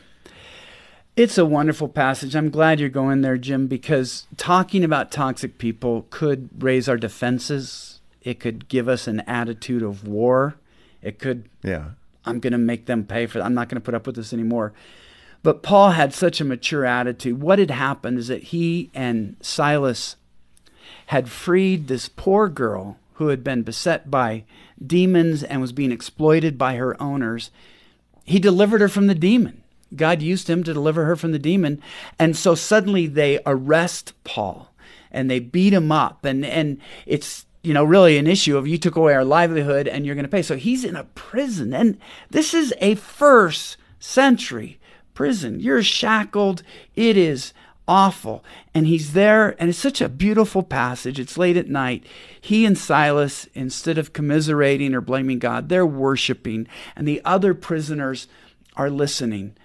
It's 1.15 1.37
a 1.37 1.45
wonderful 1.45 1.89
passage. 1.89 2.35
I'm 2.35 2.49
glad 2.49 2.79
you're 2.79 2.89
going 2.89 3.21
there, 3.21 3.37
Jim, 3.37 3.67
because 3.67 4.25
talking 4.35 4.83
about 4.83 5.11
toxic 5.11 5.59
people 5.59 6.07
could 6.09 6.49
raise 6.57 6.89
our 6.89 6.97
defenses. 6.97 7.99
It 8.23 8.39
could 8.39 8.67
give 8.67 8.87
us 8.87 9.07
an 9.07 9.19
attitude 9.21 9.83
of 9.83 10.07
war. 10.07 10.55
It 11.03 11.19
could, 11.19 11.49
Yeah, 11.61 11.91
I'm 12.25 12.39
going 12.39 12.53
to 12.53 12.57
make 12.57 12.85
them 12.85 13.03
pay 13.05 13.25
for 13.25 13.39
It. 13.39 13.43
I'm 13.43 13.53
not 13.53 13.69
going 13.69 13.81
to 13.81 13.85
put 13.85 13.93
up 13.93 14.07
with 14.07 14.15
this 14.15 14.33
anymore. 14.33 14.73
But 15.43 15.61
Paul 15.61 15.91
had 15.91 16.13
such 16.13 16.39
a 16.39 16.45
mature 16.45 16.85
attitude. 16.85 17.41
What 17.41 17.59
had 17.59 17.71
happened 17.71 18.17
is 18.17 18.29
that 18.29 18.43
he 18.43 18.89
and 18.93 19.35
Silas 19.41 20.15
had 21.07 21.29
freed 21.29 21.87
this 21.87 22.07
poor 22.07 22.47
girl 22.47 22.97
who 23.15 23.27
had 23.27 23.43
been 23.43 23.61
beset 23.63 24.09
by 24.09 24.45
demons 24.85 25.43
and 25.43 25.61
was 25.61 25.73
being 25.73 25.91
exploited 25.91 26.57
by 26.57 26.75
her 26.75 27.01
owners. 27.01 27.51
He 28.23 28.39
delivered 28.39 28.79
her 28.81 28.87
from 28.87 29.07
the 29.07 29.15
demon. 29.15 29.61
God 29.95 30.21
used 30.21 30.49
him 30.49 30.63
to 30.63 30.73
deliver 30.73 31.05
her 31.05 31.15
from 31.15 31.33
the 31.33 31.39
demon. 31.39 31.81
And 32.17 32.35
so 32.35 32.55
suddenly 32.55 33.05
they 33.05 33.39
arrest 33.45 34.13
Paul 34.23 34.73
and 35.11 35.29
they 35.29 35.39
beat 35.39 35.73
him 35.73 35.91
up. 35.91 36.25
And, 36.25 36.45
and 36.45 36.79
it's, 37.05 37.45
you 37.63 37.73
know, 37.73 37.83
really 37.83 38.17
an 38.17 38.27
issue 38.27 38.57
of 38.57 38.67
you 38.67 38.77
took 38.77 38.97
away 38.97 39.13
our 39.13 39.23
livelihood 39.23 39.87
and 39.87 40.05
you're 40.05 40.15
going 40.15 40.25
to 40.25 40.29
pay. 40.29 40.41
So 40.41 40.57
he's 40.57 40.83
in 40.83 40.95
a 40.95 41.05
prison. 41.05 41.73
And 41.73 41.97
this 42.29 42.53
is 42.53 42.73
a 42.79 42.95
first 42.95 43.77
century 43.99 44.79
prison. 45.13 45.59
You're 45.61 45.81
shackled. 45.81 46.61
It 46.95 47.15
is 47.15 47.53
awful. 47.87 48.43
And 48.73 48.87
he's 48.87 49.13
there, 49.13 49.55
and 49.59 49.69
it's 49.69 49.79
such 49.79 50.01
a 50.01 50.09
beautiful 50.09 50.63
passage. 50.63 51.19
It's 51.19 51.37
late 51.37 51.57
at 51.57 51.69
night. 51.69 52.05
He 52.39 52.65
and 52.65 52.77
Silas, 52.77 53.47
instead 53.53 53.97
of 53.97 54.13
commiserating 54.13 54.93
or 54.93 55.01
blaming 55.01 55.39
God, 55.39 55.69
they're 55.69 55.85
worshiping, 55.85 56.67
and 56.95 57.07
the 57.07 57.21
other 57.25 57.53
prisoners 57.53 58.27
are 58.75 58.89
listening. 58.89 59.55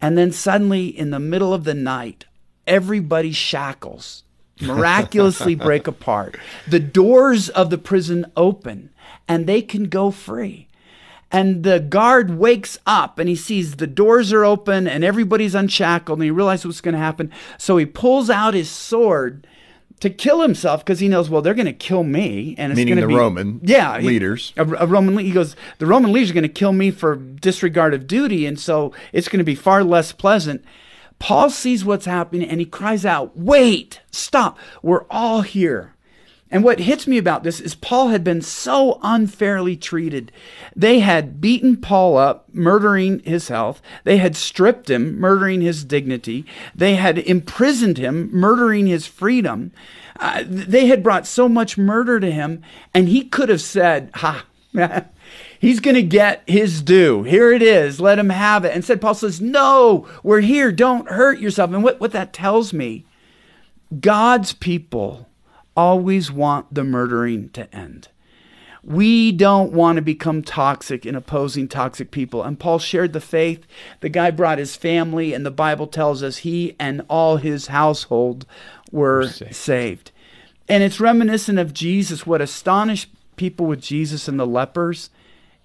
And 0.00 0.18
then 0.18 0.32
suddenly, 0.32 0.86
in 0.86 1.10
the 1.10 1.18
middle 1.18 1.54
of 1.54 1.64
the 1.64 1.74
night, 1.74 2.24
everybody's 2.66 3.36
shackles 3.36 4.24
miraculously 4.62 5.54
break 5.54 5.86
apart. 5.86 6.38
The 6.68 6.80
doors 6.80 7.48
of 7.48 7.70
the 7.70 7.78
prison 7.78 8.26
open, 8.36 8.90
and 9.28 9.46
they 9.46 9.62
can 9.62 9.84
go 9.84 10.10
free 10.10 10.68
and 11.32 11.62
the 11.64 11.80
guard 11.80 12.38
wakes 12.38 12.78
up 12.86 13.18
and 13.18 13.28
he 13.28 13.34
sees 13.34 13.76
the 13.76 13.86
doors 13.86 14.32
are 14.32 14.44
open 14.44 14.86
and 14.86 15.02
everybody's 15.02 15.54
unshackled 15.54 16.18
and 16.18 16.24
he 16.24 16.30
realizes 16.30 16.66
what's 16.66 16.80
going 16.82 16.92
to 16.92 16.98
happen. 16.98 17.32
So 17.56 17.78
he 17.78 17.86
pulls 17.86 18.28
out 18.28 18.52
his 18.52 18.70
sword 18.70 19.46
to 20.00 20.10
kill 20.10 20.42
himself 20.42 20.84
because 20.84 21.00
he 21.00 21.08
knows, 21.08 21.30
well, 21.30 21.40
they're 21.40 21.54
going 21.54 21.66
to 21.66 21.72
kill 21.72 22.02
me, 22.02 22.56
and 22.58 22.72
it's 22.72 22.76
Meaning 22.76 22.96
the 22.96 23.06
be 23.06 23.14
Roman 23.14 23.60
yeah 23.62 23.98
leaders. 23.98 24.52
A, 24.56 24.62
a 24.62 24.86
Roman. 24.86 25.16
He 25.18 25.30
goes, 25.30 25.54
the 25.78 25.86
Roman 25.86 26.12
leaders 26.12 26.30
are 26.30 26.34
going 26.34 26.42
to 26.42 26.48
kill 26.48 26.72
me 26.72 26.90
for 26.90 27.14
disregard 27.14 27.94
of 27.94 28.08
duty, 28.08 28.44
and 28.44 28.58
so 28.58 28.92
it's 29.12 29.28
going 29.28 29.38
to 29.38 29.44
be 29.44 29.54
far 29.54 29.84
less 29.84 30.10
pleasant. 30.10 30.64
Paul 31.22 31.50
sees 31.50 31.84
what's 31.84 32.06
happening 32.06 32.48
and 32.48 32.58
he 32.58 32.66
cries 32.66 33.06
out, 33.06 33.38
"Wait! 33.38 34.00
Stop! 34.10 34.58
We're 34.82 35.04
all 35.08 35.42
here." 35.42 35.94
And 36.50 36.64
what 36.64 36.80
hits 36.80 37.06
me 37.06 37.16
about 37.16 37.44
this 37.44 37.60
is 37.60 37.76
Paul 37.76 38.08
had 38.08 38.24
been 38.24 38.42
so 38.42 38.98
unfairly 39.04 39.76
treated. 39.76 40.32
They 40.74 40.98
had 40.98 41.40
beaten 41.40 41.76
Paul 41.76 42.18
up, 42.18 42.48
murdering 42.52 43.20
his 43.20 43.46
health. 43.46 43.80
They 44.02 44.16
had 44.16 44.34
stripped 44.34 44.90
him, 44.90 45.16
murdering 45.20 45.60
his 45.60 45.84
dignity. 45.84 46.44
They 46.74 46.96
had 46.96 47.18
imprisoned 47.18 47.98
him, 47.98 48.28
murdering 48.32 48.88
his 48.88 49.06
freedom. 49.06 49.70
Uh, 50.18 50.42
they 50.44 50.86
had 50.86 51.04
brought 51.04 51.28
so 51.28 51.48
much 51.48 51.78
murder 51.78 52.18
to 52.18 52.32
him, 52.32 52.62
and 52.92 53.08
he 53.08 53.22
could 53.22 53.48
have 53.48 53.62
said, 53.62 54.10
Ha, 54.16 54.44
he's 55.62 55.80
going 55.80 55.94
to 55.94 56.02
get 56.02 56.42
his 56.46 56.82
due. 56.82 57.22
Here 57.22 57.50
it 57.50 57.62
is. 57.62 58.00
Let 58.00 58.18
him 58.18 58.28
have 58.28 58.66
it. 58.66 58.74
And 58.74 58.84
said, 58.84 59.00
Paul 59.00 59.14
says, 59.14 59.40
No, 59.40 60.06
we're 60.22 60.42
here. 60.42 60.70
Don't 60.70 61.08
hurt 61.08 61.38
yourself. 61.38 61.72
And 61.72 61.82
what, 61.82 61.98
what 62.00 62.12
that 62.12 62.34
tells 62.34 62.74
me, 62.74 63.06
God's 63.98 64.52
people 64.52 65.30
always 65.74 66.30
want 66.30 66.74
the 66.74 66.84
murdering 66.84 67.48
to 67.50 67.74
end. 67.74 68.08
We 68.84 69.30
don't 69.30 69.72
want 69.72 69.96
to 69.96 70.02
become 70.02 70.42
toxic 70.42 71.06
in 71.06 71.14
opposing 71.14 71.68
toxic 71.68 72.10
people. 72.10 72.42
And 72.42 72.58
Paul 72.58 72.80
shared 72.80 73.12
the 73.12 73.20
faith. 73.20 73.64
The 74.00 74.08
guy 74.08 74.32
brought 74.32 74.58
his 74.58 74.74
family, 74.74 75.32
and 75.32 75.46
the 75.46 75.52
Bible 75.52 75.86
tells 75.86 76.20
us 76.22 76.38
he 76.38 76.74
and 76.80 77.02
all 77.08 77.36
his 77.36 77.68
household 77.68 78.44
were 78.90 79.28
saved. 79.28 79.54
saved. 79.54 80.10
And 80.68 80.82
it's 80.82 80.98
reminiscent 80.98 81.60
of 81.60 81.72
Jesus. 81.72 82.26
What 82.26 82.40
astonished 82.40 83.08
people 83.36 83.66
with 83.66 83.80
Jesus 83.80 84.26
and 84.26 84.38
the 84.38 84.46
lepers 84.46 85.10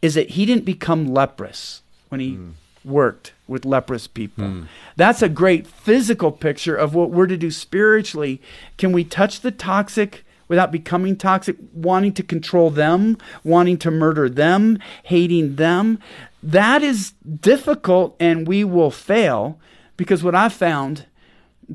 is 0.02 0.16
that 0.16 0.32
he 0.32 0.46
didn't 0.46 0.66
become 0.66 1.08
leprous 1.08 1.82
when 2.10 2.22
he 2.22 2.34
mm. 2.34 2.54
worked 2.86 3.34
with 3.48 3.66
leprous 3.66 4.08
people. 4.08 4.46
Mm. 4.46 4.68
That's 4.96 5.22
a 5.22 5.30
great 5.30 5.68
physical 5.68 6.32
picture 6.32 6.76
of 6.76 6.94
what 6.94 7.12
we're 7.12 7.28
to 7.28 7.38
do 7.38 7.52
spiritually. 7.52 8.42
Can 8.78 8.92
we 8.92 9.04
touch 9.04 9.42
the 9.42 9.52
toxic 9.52 10.24
without 10.48 10.72
becoming 10.72 11.16
toxic, 11.16 11.58
wanting 11.74 12.14
to 12.14 12.24
control 12.24 12.70
them, 12.70 13.18
wanting 13.44 13.78
to 13.80 13.92
murder 13.92 14.30
them, 14.30 14.80
hating 15.04 15.56
them? 15.56 16.00
That 16.44 16.84
is 16.84 17.14
difficult 17.42 18.16
and 18.20 18.48
we 18.48 18.64
will 18.64 18.92
fail 18.92 19.60
because 19.98 20.24
what 20.24 20.36
I've 20.36 20.54
found 20.54 21.06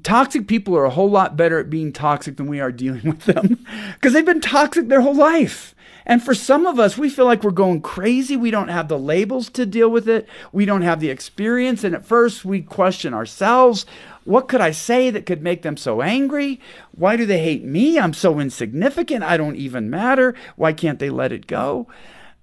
toxic 0.02 0.46
people 0.46 0.76
are 0.76 0.84
a 0.84 0.90
whole 0.90 1.10
lot 1.10 1.36
better 1.36 1.58
at 1.58 1.68
being 1.68 1.92
toxic 1.92 2.36
than 2.36 2.46
we 2.46 2.60
are 2.60 2.72
dealing 2.72 3.02
with 3.02 3.24
them 3.24 3.66
because 3.94 4.12
they've 4.12 4.24
been 4.24 4.40
toxic 4.40 4.88
their 4.88 5.02
whole 5.02 5.14
life. 5.14 5.74
And 6.06 6.22
for 6.22 6.34
some 6.34 6.66
of 6.66 6.78
us, 6.78 6.98
we 6.98 7.08
feel 7.08 7.24
like 7.24 7.42
we're 7.42 7.50
going 7.50 7.80
crazy. 7.80 8.36
We 8.36 8.50
don't 8.50 8.68
have 8.68 8.88
the 8.88 8.98
labels 8.98 9.48
to 9.50 9.66
deal 9.66 9.88
with 9.88 10.08
it. 10.08 10.28
We 10.52 10.64
don't 10.64 10.82
have 10.82 11.00
the 11.00 11.10
experience. 11.10 11.84
And 11.84 11.94
at 11.94 12.04
first, 12.04 12.44
we 12.44 12.62
question 12.62 13.14
ourselves. 13.14 13.86
What 14.24 14.48
could 14.48 14.60
I 14.60 14.70
say 14.70 15.10
that 15.10 15.26
could 15.26 15.42
make 15.42 15.62
them 15.62 15.76
so 15.76 16.02
angry? 16.02 16.60
Why 16.92 17.16
do 17.16 17.26
they 17.26 17.42
hate 17.42 17.64
me? 17.64 17.98
I'm 17.98 18.14
so 18.14 18.38
insignificant. 18.38 19.24
I 19.24 19.36
don't 19.36 19.56
even 19.56 19.90
matter. 19.90 20.34
Why 20.56 20.72
can't 20.72 20.98
they 20.98 21.10
let 21.10 21.32
it 21.32 21.46
go? 21.46 21.88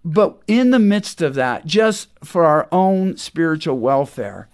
But 0.04 0.42
in 0.48 0.72
the 0.72 0.80
midst 0.80 1.22
of 1.22 1.36
that, 1.36 1.66
just 1.66 2.10
for 2.24 2.46
our 2.46 2.68
own 2.72 3.18
spiritual 3.18 3.80
welfare, 3.80 4.48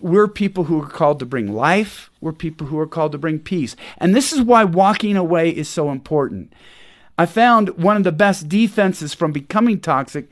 we're 0.00 0.28
people 0.28 0.64
who 0.64 0.82
are 0.82 0.88
called 0.88 1.18
to 1.20 1.26
bring 1.26 1.52
life. 1.54 2.10
We're 2.20 2.32
people 2.32 2.66
who 2.66 2.78
are 2.78 2.86
called 2.86 3.12
to 3.12 3.18
bring 3.18 3.38
peace. 3.38 3.74
And 3.96 4.14
this 4.14 4.32
is 4.32 4.42
why 4.42 4.64
walking 4.64 5.16
away 5.16 5.48
is 5.48 5.68
so 5.68 5.90
important. 5.90 6.52
I 7.16 7.26
found 7.26 7.70
one 7.70 7.96
of 7.96 8.04
the 8.04 8.12
best 8.12 8.48
defenses 8.48 9.14
from 9.14 9.32
becoming 9.32 9.80
toxic 9.80 10.28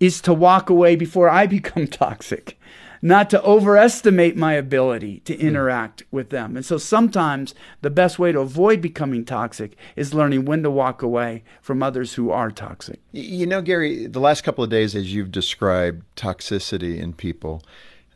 is 0.00 0.20
to 0.22 0.34
walk 0.34 0.70
away 0.70 0.96
before 0.96 1.28
I 1.28 1.46
become 1.58 1.86
toxic, 1.86 2.58
not 3.02 3.28
to 3.30 3.42
overestimate 3.42 4.36
my 4.36 4.54
ability 4.54 5.20
to 5.20 5.34
hmm. 5.34 5.46
interact 5.46 6.04
with 6.10 6.30
them. 6.30 6.56
And 6.56 6.64
so 6.64 6.78
sometimes 6.78 7.54
the 7.82 7.90
best 7.90 8.18
way 8.18 8.32
to 8.32 8.40
avoid 8.40 8.80
becoming 8.80 9.24
toxic 9.24 9.76
is 9.94 10.14
learning 10.14 10.44
when 10.46 10.62
to 10.62 10.70
walk 10.70 11.02
away 11.02 11.44
from 11.60 11.82
others 11.82 12.14
who 12.14 12.30
are 12.30 12.50
toxic. 12.50 13.00
You 13.12 13.46
know, 13.46 13.60
Gary, 13.60 14.06
the 14.06 14.20
last 14.20 14.42
couple 14.42 14.64
of 14.64 14.70
days, 14.70 14.94
as 14.96 15.12
you've 15.14 15.32
described 15.32 16.04
toxicity 16.16 16.98
in 16.98 17.12
people, 17.12 17.62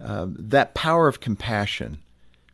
uh, 0.02 0.26
that 0.30 0.74
power 0.74 1.08
of 1.08 1.20
compassion, 1.20 1.98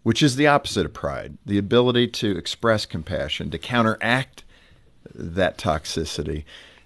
which 0.02 0.22
is 0.22 0.36
the 0.36 0.46
opposite 0.46 0.86
of 0.86 0.92
pride, 0.92 1.38
the 1.46 1.58
ability 1.58 2.08
to 2.08 2.36
express 2.36 2.84
compassion, 2.84 3.50
to 3.50 3.58
counteract 3.58 4.42
that 5.14 5.58
toxicity, 5.58 6.44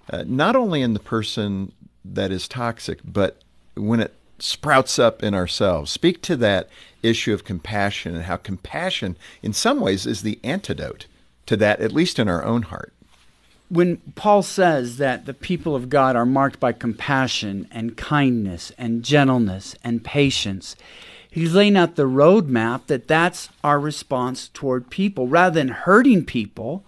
uh, 0.09 0.23
not 0.25 0.55
only 0.55 0.81
in 0.81 0.93
the 0.93 0.99
person 0.99 1.71
that 2.03 2.31
is 2.31 2.47
toxic, 2.47 2.99
but 3.03 3.41
when 3.75 3.99
it 3.99 4.13
sprouts 4.39 4.99
up 4.99 5.23
in 5.23 5.33
ourselves. 5.33 5.91
Speak 5.91 6.21
to 6.23 6.35
that 6.37 6.69
issue 7.03 7.33
of 7.33 7.43
compassion 7.43 8.15
and 8.15 8.25
how 8.25 8.37
compassion, 8.37 9.17
in 9.41 9.53
some 9.53 9.79
ways, 9.79 10.05
is 10.05 10.21
the 10.21 10.39
antidote 10.43 11.07
to 11.45 11.57
that, 11.57 11.79
at 11.79 11.91
least 11.91 12.19
in 12.19 12.27
our 12.27 12.43
own 12.43 12.63
heart. 12.63 12.93
When 13.69 13.97
Paul 14.15 14.43
says 14.43 14.97
that 14.97 15.25
the 15.25 15.33
people 15.33 15.75
of 15.75 15.89
God 15.89 16.15
are 16.15 16.25
marked 16.25 16.59
by 16.59 16.71
compassion 16.71 17.67
and 17.71 17.97
kindness 17.97 18.71
and 18.77 19.03
gentleness 19.03 19.75
and 19.83 20.03
patience, 20.03 20.75
he's 21.29 21.53
laying 21.53 21.75
out 21.75 21.95
the 21.95 22.03
roadmap 22.03 22.87
that 22.87 23.07
that's 23.07 23.49
our 23.63 23.79
response 23.79 24.49
toward 24.49 24.89
people. 24.89 25.27
Rather 25.27 25.55
than 25.55 25.69
hurting 25.69 26.23
people, 26.23 26.85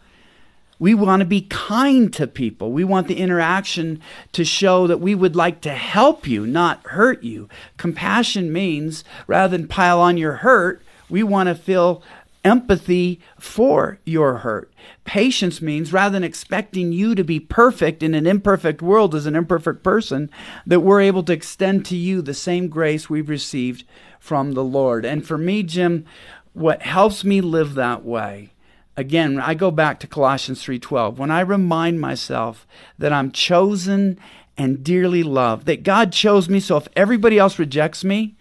we 0.80 0.94
want 0.94 1.20
to 1.20 1.26
be 1.26 1.42
kind 1.42 2.12
to 2.14 2.26
people. 2.26 2.72
We 2.72 2.86
want 2.86 3.08
the 3.08 3.18
interaction 3.18 4.02
to 4.32 4.46
show 4.46 4.88
that 4.88 5.02
we 5.02 5.14
would 5.14 5.36
like 5.36 5.62
to 5.62 5.72
help 5.72 6.26
you, 6.26 6.48
not 6.48 6.86
hurt 6.88 7.22
you. 7.22 7.50
Compassion 7.78 8.52
means 8.52 9.04
rather 9.28 9.56
than 9.56 9.68
pile 9.68 10.00
on 10.00 10.18
your 10.18 10.36
hurt, 10.36 10.82
we 11.10 11.22
want 11.22 11.50
to 11.50 11.56
feel 11.56 12.02
empathy 12.46 13.20
for 13.38 14.00
your 14.06 14.38
hurt. 14.38 14.72
Patience 15.04 15.62
means 15.62 15.92
rather 15.92 16.14
than 16.14 16.24
expecting 16.24 16.94
you 16.94 17.14
to 17.14 17.24
be 17.24 17.40
perfect 17.40 18.02
in 18.02 18.14
an 18.14 18.26
imperfect 18.26 18.82
world 18.82 19.14
as 19.14 19.26
an 19.26 19.36
imperfect 19.36 19.84
person, 19.84 20.30
that 20.66 20.80
we're 20.80 21.02
able 21.02 21.24
to 21.24 21.34
extend 21.34 21.86
to 21.86 21.98
you 21.98 22.22
the 22.22 22.34
same 22.34 22.70
grace 22.70 23.10
we've 23.10 23.28
received 23.28 23.84
from 24.20 24.54
the 24.54 24.64
Lord. 24.64 25.06
And 25.06 25.28
for 25.28 25.38
me, 25.38 25.64
Jim, 25.64 26.06
what 26.54 26.84
helps 26.84 27.26
me 27.26 27.42
live 27.42 27.74
that 27.74 28.06
way 28.06 28.52
again 29.00 29.40
i 29.40 29.54
go 29.54 29.72
back 29.72 30.00
to 30.00 30.08
colossians 30.08 30.64
3.12 30.64 31.16
when 31.16 31.32
i 31.32 31.40
remind 31.40 32.00
myself 32.02 32.68
that 32.98 33.14
i'm 33.14 33.32
chosen 33.32 34.20
and 34.58 34.84
dearly 34.84 35.24
loved 35.24 35.66
that 35.66 35.84
god 35.84 36.12
chose 36.12 36.50
me 36.50 36.60
so 36.60 36.76
if 36.76 36.88
everybody 36.96 37.40
else 37.40 37.58
rejects 37.58 38.04
me 38.04 38.36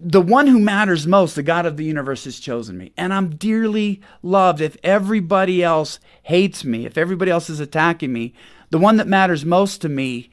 the 0.00 0.20
one 0.20 0.48
who 0.48 0.58
matters 0.58 1.06
most 1.06 1.36
the 1.36 1.42
god 1.42 1.66
of 1.66 1.76
the 1.76 1.84
universe 1.84 2.24
has 2.24 2.40
chosen 2.40 2.76
me. 2.76 2.92
And 2.96 3.14
i'm 3.14 3.36
dearly 3.36 4.00
loved. 4.22 4.60
If 4.60 4.76
everybody 4.82 5.62
else 5.62 6.00
hates 6.24 6.64
me 6.64 6.84
if 6.84 6.98
everybody 6.98 7.30
else 7.30 7.48
is 7.48 7.60
attacking 7.60 8.12
me 8.12 8.34
the 8.70 8.78
one 8.78 8.96
that 8.96 9.06
matters 9.06 9.44
most 9.44 9.80
to 9.82 9.88
me 9.88 10.30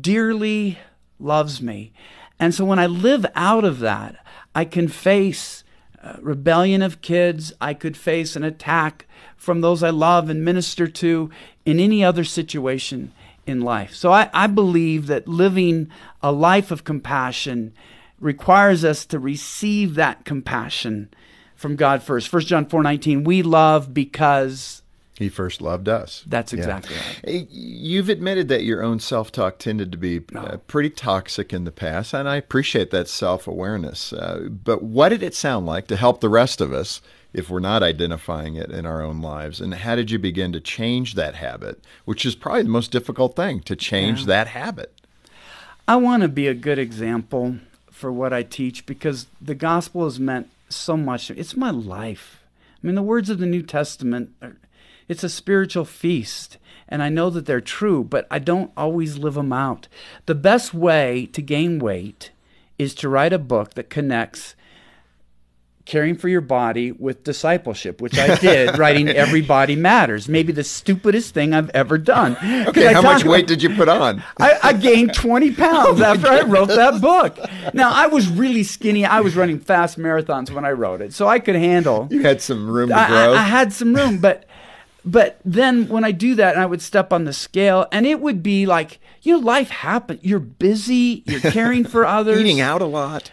dearly 0.00 0.78
loves 1.18 1.62
me. 1.62 1.92
And 2.38 2.54
so 2.54 2.66
when 2.66 2.78
i 2.78 2.86
live 2.86 3.24
out 3.34 3.64
of 3.64 3.78
that 3.80 4.16
i 4.54 4.64
can 4.64 4.88
face 4.88 5.64
uh, 6.02 6.16
rebellion 6.20 6.82
of 6.82 7.00
kids. 7.00 7.52
I 7.60 7.74
could 7.74 7.96
face 7.96 8.36
an 8.36 8.44
attack 8.44 9.06
from 9.36 9.60
those 9.60 9.82
I 9.82 9.90
love 9.90 10.28
and 10.28 10.44
minister 10.44 10.86
to 10.86 11.30
in 11.64 11.80
any 11.80 12.04
other 12.04 12.24
situation 12.24 13.12
in 13.46 13.60
life. 13.60 13.94
So 13.94 14.12
I, 14.12 14.30
I 14.32 14.46
believe 14.46 15.06
that 15.06 15.26
living 15.26 15.90
a 16.22 16.32
life 16.32 16.70
of 16.70 16.84
compassion 16.84 17.72
requires 18.20 18.84
us 18.84 19.06
to 19.06 19.18
receive 19.18 19.94
that 19.94 20.24
compassion 20.24 21.08
from 21.54 21.76
God 21.76 22.02
first. 22.02 22.32
1 22.32 22.42
John 22.42 22.66
4:19, 22.66 23.24
we 23.24 23.42
love 23.42 23.92
because 23.92 24.82
he 25.18 25.28
first 25.28 25.60
loved 25.60 25.88
us. 25.88 26.22
That's 26.26 26.52
exactly 26.52 26.94
yeah. 26.94 27.32
right. 27.32 27.48
You've 27.50 28.08
admitted 28.08 28.46
that 28.48 28.62
your 28.62 28.84
own 28.84 29.00
self 29.00 29.32
talk 29.32 29.58
tended 29.58 29.90
to 29.90 29.98
be 29.98 30.20
no. 30.30 30.40
uh, 30.40 30.56
pretty 30.58 30.90
toxic 30.90 31.52
in 31.52 31.64
the 31.64 31.72
past, 31.72 32.14
and 32.14 32.28
I 32.28 32.36
appreciate 32.36 32.90
that 32.92 33.08
self 33.08 33.48
awareness. 33.48 34.12
Uh, 34.12 34.48
but 34.48 34.82
what 34.82 35.08
did 35.08 35.24
it 35.24 35.34
sound 35.34 35.66
like 35.66 35.88
to 35.88 35.96
help 35.96 36.20
the 36.20 36.28
rest 36.28 36.60
of 36.60 36.72
us 36.72 37.00
if 37.32 37.50
we're 37.50 37.58
not 37.58 37.82
identifying 37.82 38.54
it 38.54 38.70
in 38.70 38.86
our 38.86 39.02
own 39.02 39.20
lives? 39.20 39.60
And 39.60 39.74
how 39.74 39.96
did 39.96 40.10
you 40.10 40.20
begin 40.20 40.52
to 40.52 40.60
change 40.60 41.14
that 41.14 41.34
habit, 41.34 41.84
which 42.04 42.24
is 42.24 42.36
probably 42.36 42.62
the 42.62 42.68
most 42.68 42.92
difficult 42.92 43.34
thing 43.34 43.60
to 43.62 43.74
change 43.74 44.20
yeah. 44.20 44.26
that 44.26 44.46
habit? 44.48 44.94
I 45.88 45.96
want 45.96 46.22
to 46.22 46.28
be 46.28 46.46
a 46.46 46.54
good 46.54 46.78
example 46.78 47.56
for 47.90 48.12
what 48.12 48.32
I 48.32 48.44
teach 48.44 48.86
because 48.86 49.26
the 49.40 49.56
gospel 49.56 50.04
has 50.04 50.20
meant 50.20 50.48
so 50.68 50.96
much. 50.96 51.28
It's 51.30 51.56
my 51.56 51.70
life. 51.70 52.44
I 52.82 52.86
mean, 52.86 52.94
the 52.94 53.02
words 53.02 53.28
of 53.30 53.38
the 53.40 53.46
New 53.46 53.62
Testament 53.62 54.30
are 54.40 54.56
it's 55.08 55.24
a 55.24 55.28
spiritual 55.28 55.84
feast, 55.84 56.58
and 56.88 57.02
I 57.02 57.08
know 57.08 57.30
that 57.30 57.46
they're 57.46 57.60
true, 57.60 58.04
but 58.04 58.26
I 58.30 58.38
don't 58.38 58.70
always 58.76 59.18
live 59.18 59.34
them 59.34 59.52
out. 59.52 59.88
The 60.26 60.34
best 60.34 60.74
way 60.74 61.26
to 61.32 61.42
gain 61.42 61.78
weight 61.78 62.30
is 62.78 62.94
to 62.96 63.08
write 63.08 63.32
a 63.32 63.38
book 63.38 63.74
that 63.74 63.90
connects 63.90 64.54
caring 65.88 66.14
for 66.14 66.28
your 66.28 66.42
body 66.42 66.92
with 66.92 67.24
discipleship, 67.24 68.00
which 68.00 68.18
I 68.18 68.36
did, 68.36 68.78
writing 68.78 69.08
Every 69.08 69.40
Body 69.40 69.74
Matters. 69.74 70.28
Maybe 70.28 70.52
the 70.52 70.62
stupidest 70.62 71.32
thing 71.32 71.54
I've 71.54 71.70
ever 71.70 71.96
done. 71.96 72.36
Okay, 72.68 72.92
how 72.92 73.00
much 73.00 73.24
weight 73.24 73.46
did 73.46 73.62
you 73.62 73.74
put 73.74 73.88
on? 73.88 74.22
I, 74.38 74.58
I 74.62 74.72
gained 74.74 75.14
20 75.14 75.54
pounds 75.54 76.00
oh 76.02 76.04
after 76.04 76.24
God. 76.24 76.44
I 76.44 76.46
wrote 76.46 76.68
that 76.68 77.00
book. 77.00 77.38
Now, 77.72 77.90
I 77.90 78.06
was 78.06 78.28
really 78.28 78.64
skinny. 78.64 79.06
I 79.06 79.20
was 79.20 79.34
running 79.34 79.58
fast 79.58 79.98
marathons 79.98 80.50
when 80.50 80.66
I 80.66 80.72
wrote 80.72 81.00
it, 81.00 81.14
so 81.14 81.26
I 81.26 81.38
could 81.38 81.56
handle. 81.56 82.06
You 82.10 82.20
had 82.20 82.42
some 82.42 82.68
room 82.68 82.90
to 82.90 82.94
grow. 82.94 83.32
I, 83.32 83.38
I 83.38 83.42
had 83.42 83.72
some 83.72 83.94
room, 83.94 84.18
but 84.18 84.44
but 85.10 85.40
then 85.42 85.88
when 85.88 86.04
I 86.04 86.12
do 86.12 86.34
that, 86.34 86.54
and 86.54 86.62
I 86.62 86.66
would 86.66 86.82
step 86.82 87.12
on 87.12 87.24
the 87.24 87.32
scale, 87.32 87.86
and 87.90 88.06
it 88.06 88.20
would 88.20 88.42
be 88.42 88.66
like, 88.66 89.00
you 89.22 89.32
know, 89.32 89.38
life 89.38 89.70
happens. 89.70 90.20
You're 90.22 90.38
busy. 90.38 91.22
You're 91.24 91.40
caring 91.40 91.84
for 91.84 92.04
others. 92.18 92.40
Eating 92.40 92.60
out 92.60 92.82
a 92.82 92.86
lot. 92.86 93.30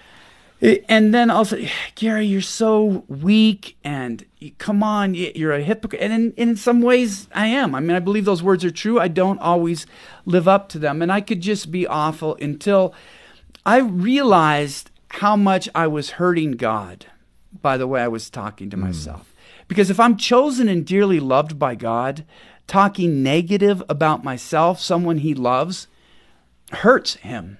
And 0.61 1.13
then 1.13 1.29
I'll 1.29 1.43
say, 1.43 1.69
Gary, 1.95 2.25
you're 2.25 2.41
so 2.41 3.03
weak, 3.09 3.77
and 3.83 4.25
come 4.57 4.83
on, 4.83 5.15
you're 5.15 5.51
a 5.51 5.61
hypocrite. 5.61 6.01
And 6.01 6.13
in, 6.13 6.31
in 6.49 6.55
some 6.55 6.81
ways, 6.81 7.27
I 7.35 7.47
am. 7.47 7.75
I 7.75 7.81
mean, 7.81 7.95
I 7.95 7.99
believe 7.99 8.23
those 8.23 8.41
words 8.41 8.63
are 8.63 8.71
true. 8.71 8.99
I 8.99 9.09
don't 9.09 9.39
always 9.39 9.85
live 10.25 10.47
up 10.47 10.69
to 10.69 10.79
them, 10.79 11.01
and 11.01 11.11
I 11.11 11.19
could 11.19 11.41
just 11.41 11.71
be 11.71 11.85
awful 11.85 12.37
until 12.39 12.93
I 13.65 13.79
realized 13.79 14.91
how 15.09 15.35
much 15.35 15.67
I 15.75 15.87
was 15.87 16.11
hurting 16.11 16.53
God 16.53 17.07
by 17.61 17.75
the 17.75 17.87
way 17.87 18.01
I 18.01 18.07
was 18.07 18.29
talking 18.29 18.69
to 18.69 18.77
mm. 18.77 18.81
myself. 18.81 19.34
Because 19.67 19.89
if 19.89 19.99
I'm 19.99 20.17
chosen 20.17 20.67
and 20.69 20.85
dearly 20.85 21.19
loved 21.19 21.57
by 21.57 21.75
God, 21.75 22.25
talking 22.67 23.23
negative 23.23 23.83
about 23.89 24.23
myself, 24.23 24.79
someone 24.79 25.19
he 25.19 25.33
loves, 25.33 25.87
hurts 26.71 27.15
him. 27.15 27.57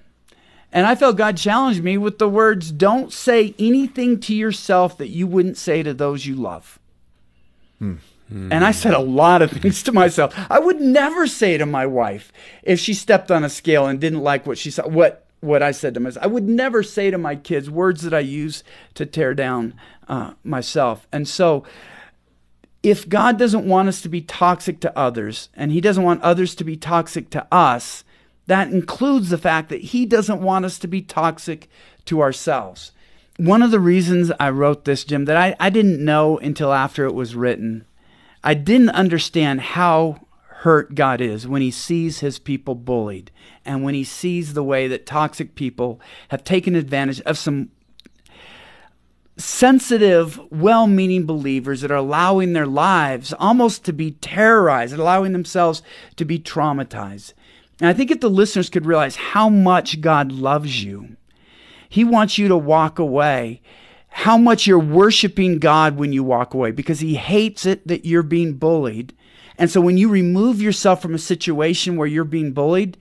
And 0.72 0.86
I 0.86 0.94
felt 0.94 1.16
God 1.16 1.36
challenged 1.36 1.82
me 1.82 1.96
with 1.96 2.18
the 2.18 2.28
words 2.28 2.70
don't 2.70 3.12
say 3.12 3.54
anything 3.58 4.20
to 4.20 4.34
yourself 4.34 4.98
that 4.98 5.08
you 5.08 5.26
wouldn't 5.26 5.56
say 5.56 5.82
to 5.82 5.94
those 5.94 6.26
you 6.26 6.34
love. 6.34 6.78
Hmm. 7.78 7.96
And 8.28 8.64
I 8.64 8.72
said 8.72 8.92
a 8.92 8.98
lot 8.98 9.40
of 9.40 9.52
things 9.52 9.84
to 9.84 9.92
myself. 9.92 10.34
I 10.50 10.58
would 10.58 10.80
never 10.80 11.28
say 11.28 11.58
to 11.58 11.66
my 11.66 11.86
wife 11.86 12.32
if 12.64 12.80
she 12.80 12.92
stepped 12.92 13.30
on 13.30 13.44
a 13.44 13.48
scale 13.48 13.86
and 13.86 14.00
didn't 14.00 14.22
like 14.22 14.46
what 14.46 14.58
she 14.58 14.70
saw, 14.70 14.88
what 14.88 15.26
what 15.40 15.62
I 15.62 15.70
said 15.70 15.94
to 15.94 16.00
myself. 16.00 16.24
I 16.24 16.28
would 16.28 16.48
never 16.48 16.82
say 16.82 17.10
to 17.10 17.18
my 17.18 17.36
kids 17.36 17.70
words 17.70 18.02
that 18.02 18.12
I 18.12 18.20
use 18.20 18.64
to 18.94 19.06
tear 19.06 19.32
down 19.32 19.74
uh, 20.08 20.32
myself. 20.42 21.06
And 21.12 21.28
so 21.28 21.64
if 22.86 23.08
God 23.08 23.36
doesn't 23.36 23.66
want 23.66 23.88
us 23.88 24.00
to 24.02 24.08
be 24.08 24.20
toxic 24.20 24.78
to 24.78 24.96
others 24.96 25.48
and 25.54 25.72
He 25.72 25.80
doesn't 25.80 26.04
want 26.04 26.22
others 26.22 26.54
to 26.54 26.62
be 26.62 26.76
toxic 26.76 27.30
to 27.30 27.44
us, 27.50 28.04
that 28.46 28.70
includes 28.70 29.28
the 29.28 29.38
fact 29.38 29.70
that 29.70 29.80
He 29.80 30.06
doesn't 30.06 30.40
want 30.40 30.64
us 30.64 30.78
to 30.78 30.86
be 30.86 31.02
toxic 31.02 31.68
to 32.04 32.22
ourselves. 32.22 32.92
One 33.38 33.60
of 33.60 33.72
the 33.72 33.80
reasons 33.80 34.30
I 34.38 34.50
wrote 34.50 34.84
this, 34.84 35.02
Jim, 35.02 35.24
that 35.24 35.36
I, 35.36 35.56
I 35.58 35.68
didn't 35.68 36.02
know 36.02 36.38
until 36.38 36.72
after 36.72 37.04
it 37.04 37.14
was 37.14 37.34
written, 37.34 37.84
I 38.44 38.54
didn't 38.54 38.90
understand 38.90 39.62
how 39.62 40.20
hurt 40.60 40.94
God 40.94 41.20
is 41.20 41.48
when 41.48 41.62
He 41.62 41.72
sees 41.72 42.20
His 42.20 42.38
people 42.38 42.76
bullied 42.76 43.32
and 43.64 43.82
when 43.82 43.94
He 43.94 44.04
sees 44.04 44.54
the 44.54 44.62
way 44.62 44.86
that 44.86 45.06
toxic 45.06 45.56
people 45.56 46.00
have 46.28 46.44
taken 46.44 46.76
advantage 46.76 47.20
of 47.22 47.36
some 47.36 47.70
sensitive, 49.36 50.40
well 50.50 50.86
meaning 50.86 51.26
believers 51.26 51.82
that 51.82 51.90
are 51.90 51.96
allowing 51.96 52.52
their 52.52 52.66
lives 52.66 53.34
almost 53.38 53.84
to 53.84 53.92
be 53.92 54.12
terrorized, 54.12 54.94
allowing 54.94 55.32
themselves 55.32 55.82
to 56.16 56.24
be 56.24 56.38
traumatized. 56.38 57.34
And 57.80 57.88
I 57.88 57.92
think 57.92 58.10
if 58.10 58.20
the 58.20 58.30
listeners 58.30 58.70
could 58.70 58.86
realize 58.86 59.16
how 59.16 59.48
much 59.48 60.00
God 60.00 60.32
loves 60.32 60.82
you, 60.82 61.16
He 61.88 62.04
wants 62.04 62.38
you 62.38 62.48
to 62.48 62.56
walk 62.56 62.98
away. 62.98 63.60
How 64.08 64.38
much 64.38 64.66
you're 64.66 64.78
worshiping 64.78 65.58
God 65.58 65.98
when 65.98 66.14
you 66.14 66.24
walk 66.24 66.54
away 66.54 66.70
because 66.70 67.00
He 67.00 67.16
hates 67.16 67.66
it 67.66 67.86
that 67.86 68.06
you're 68.06 68.22
being 68.22 68.54
bullied. 68.54 69.14
And 69.58 69.70
so 69.70 69.82
when 69.82 69.98
you 69.98 70.08
remove 70.08 70.62
yourself 70.62 71.02
from 71.02 71.14
a 71.14 71.18
situation 71.18 71.96
where 71.96 72.06
you're 72.06 72.24
being 72.24 72.52
bullied, 72.52 72.96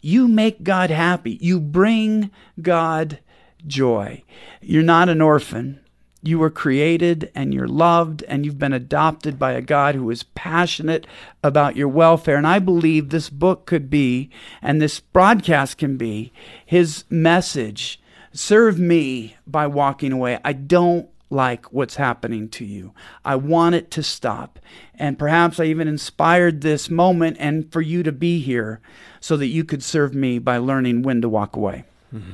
you 0.00 0.28
make 0.28 0.62
God 0.62 0.90
happy. 0.90 1.38
You 1.40 1.58
bring 1.58 2.30
God 2.60 3.18
joy. 3.66 4.22
You're 4.60 4.82
not 4.82 5.08
an 5.08 5.20
orphan. 5.20 5.80
You 6.22 6.38
were 6.38 6.50
created 6.50 7.30
and 7.34 7.52
you're 7.52 7.68
loved 7.68 8.22
and 8.24 8.46
you've 8.46 8.58
been 8.58 8.72
adopted 8.72 9.38
by 9.38 9.52
a 9.52 9.60
God 9.60 9.94
who 9.94 10.10
is 10.10 10.22
passionate 10.22 11.06
about 11.42 11.76
your 11.76 11.88
welfare. 11.88 12.36
And 12.36 12.46
I 12.46 12.60
believe 12.60 13.10
this 13.10 13.28
book 13.28 13.66
could 13.66 13.90
be, 13.90 14.30
and 14.62 14.80
this 14.80 15.00
broadcast 15.00 15.76
can 15.76 15.98
be, 15.98 16.32
his 16.64 17.04
message. 17.10 18.00
Serve 18.32 18.78
me 18.78 19.36
by 19.46 19.66
walking 19.66 20.12
away. 20.12 20.40
I 20.42 20.54
don't 20.54 21.08
like 21.28 21.72
what's 21.72 21.96
happening 21.96 22.48
to 22.48 22.64
you. 22.64 22.94
I 23.24 23.36
want 23.36 23.74
it 23.74 23.90
to 23.92 24.02
stop. 24.02 24.58
And 24.94 25.18
perhaps 25.18 25.60
I 25.60 25.64
even 25.64 25.88
inspired 25.88 26.60
this 26.60 26.88
moment 26.88 27.36
and 27.38 27.70
for 27.70 27.82
you 27.82 28.02
to 28.02 28.12
be 28.12 28.40
here 28.40 28.80
so 29.20 29.36
that 29.36 29.48
you 29.48 29.64
could 29.64 29.82
serve 29.82 30.14
me 30.14 30.38
by 30.38 30.56
learning 30.56 31.02
when 31.02 31.20
to 31.20 31.28
walk 31.28 31.54
away. 31.54 31.84
Mm-hmm. 32.14 32.32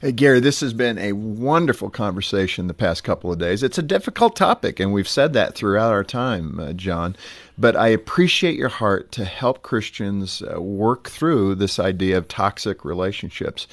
Hey, 0.00 0.12
Gary, 0.12 0.40
this 0.40 0.60
has 0.60 0.72
been 0.72 0.98
a 0.98 1.12
wonderful 1.12 1.90
conversation 1.90 2.66
the 2.66 2.74
past 2.74 3.04
couple 3.04 3.30
of 3.30 3.38
days. 3.38 3.62
It's 3.62 3.78
a 3.78 3.82
difficult 3.82 4.34
topic, 4.34 4.80
and 4.80 4.92
we've 4.92 5.08
said 5.08 5.32
that 5.34 5.54
throughout 5.54 5.92
our 5.92 6.04
time, 6.04 6.58
uh, 6.58 6.72
John. 6.72 7.14
But 7.58 7.76
I 7.76 7.88
appreciate 7.88 8.56
your 8.56 8.70
heart 8.70 9.12
to 9.12 9.24
help 9.24 9.62
Christians 9.62 10.42
uh, 10.42 10.60
work 10.60 11.10
through 11.10 11.56
this 11.56 11.78
idea 11.78 12.16
of 12.16 12.26
toxic 12.26 12.84
relationships 12.84 13.66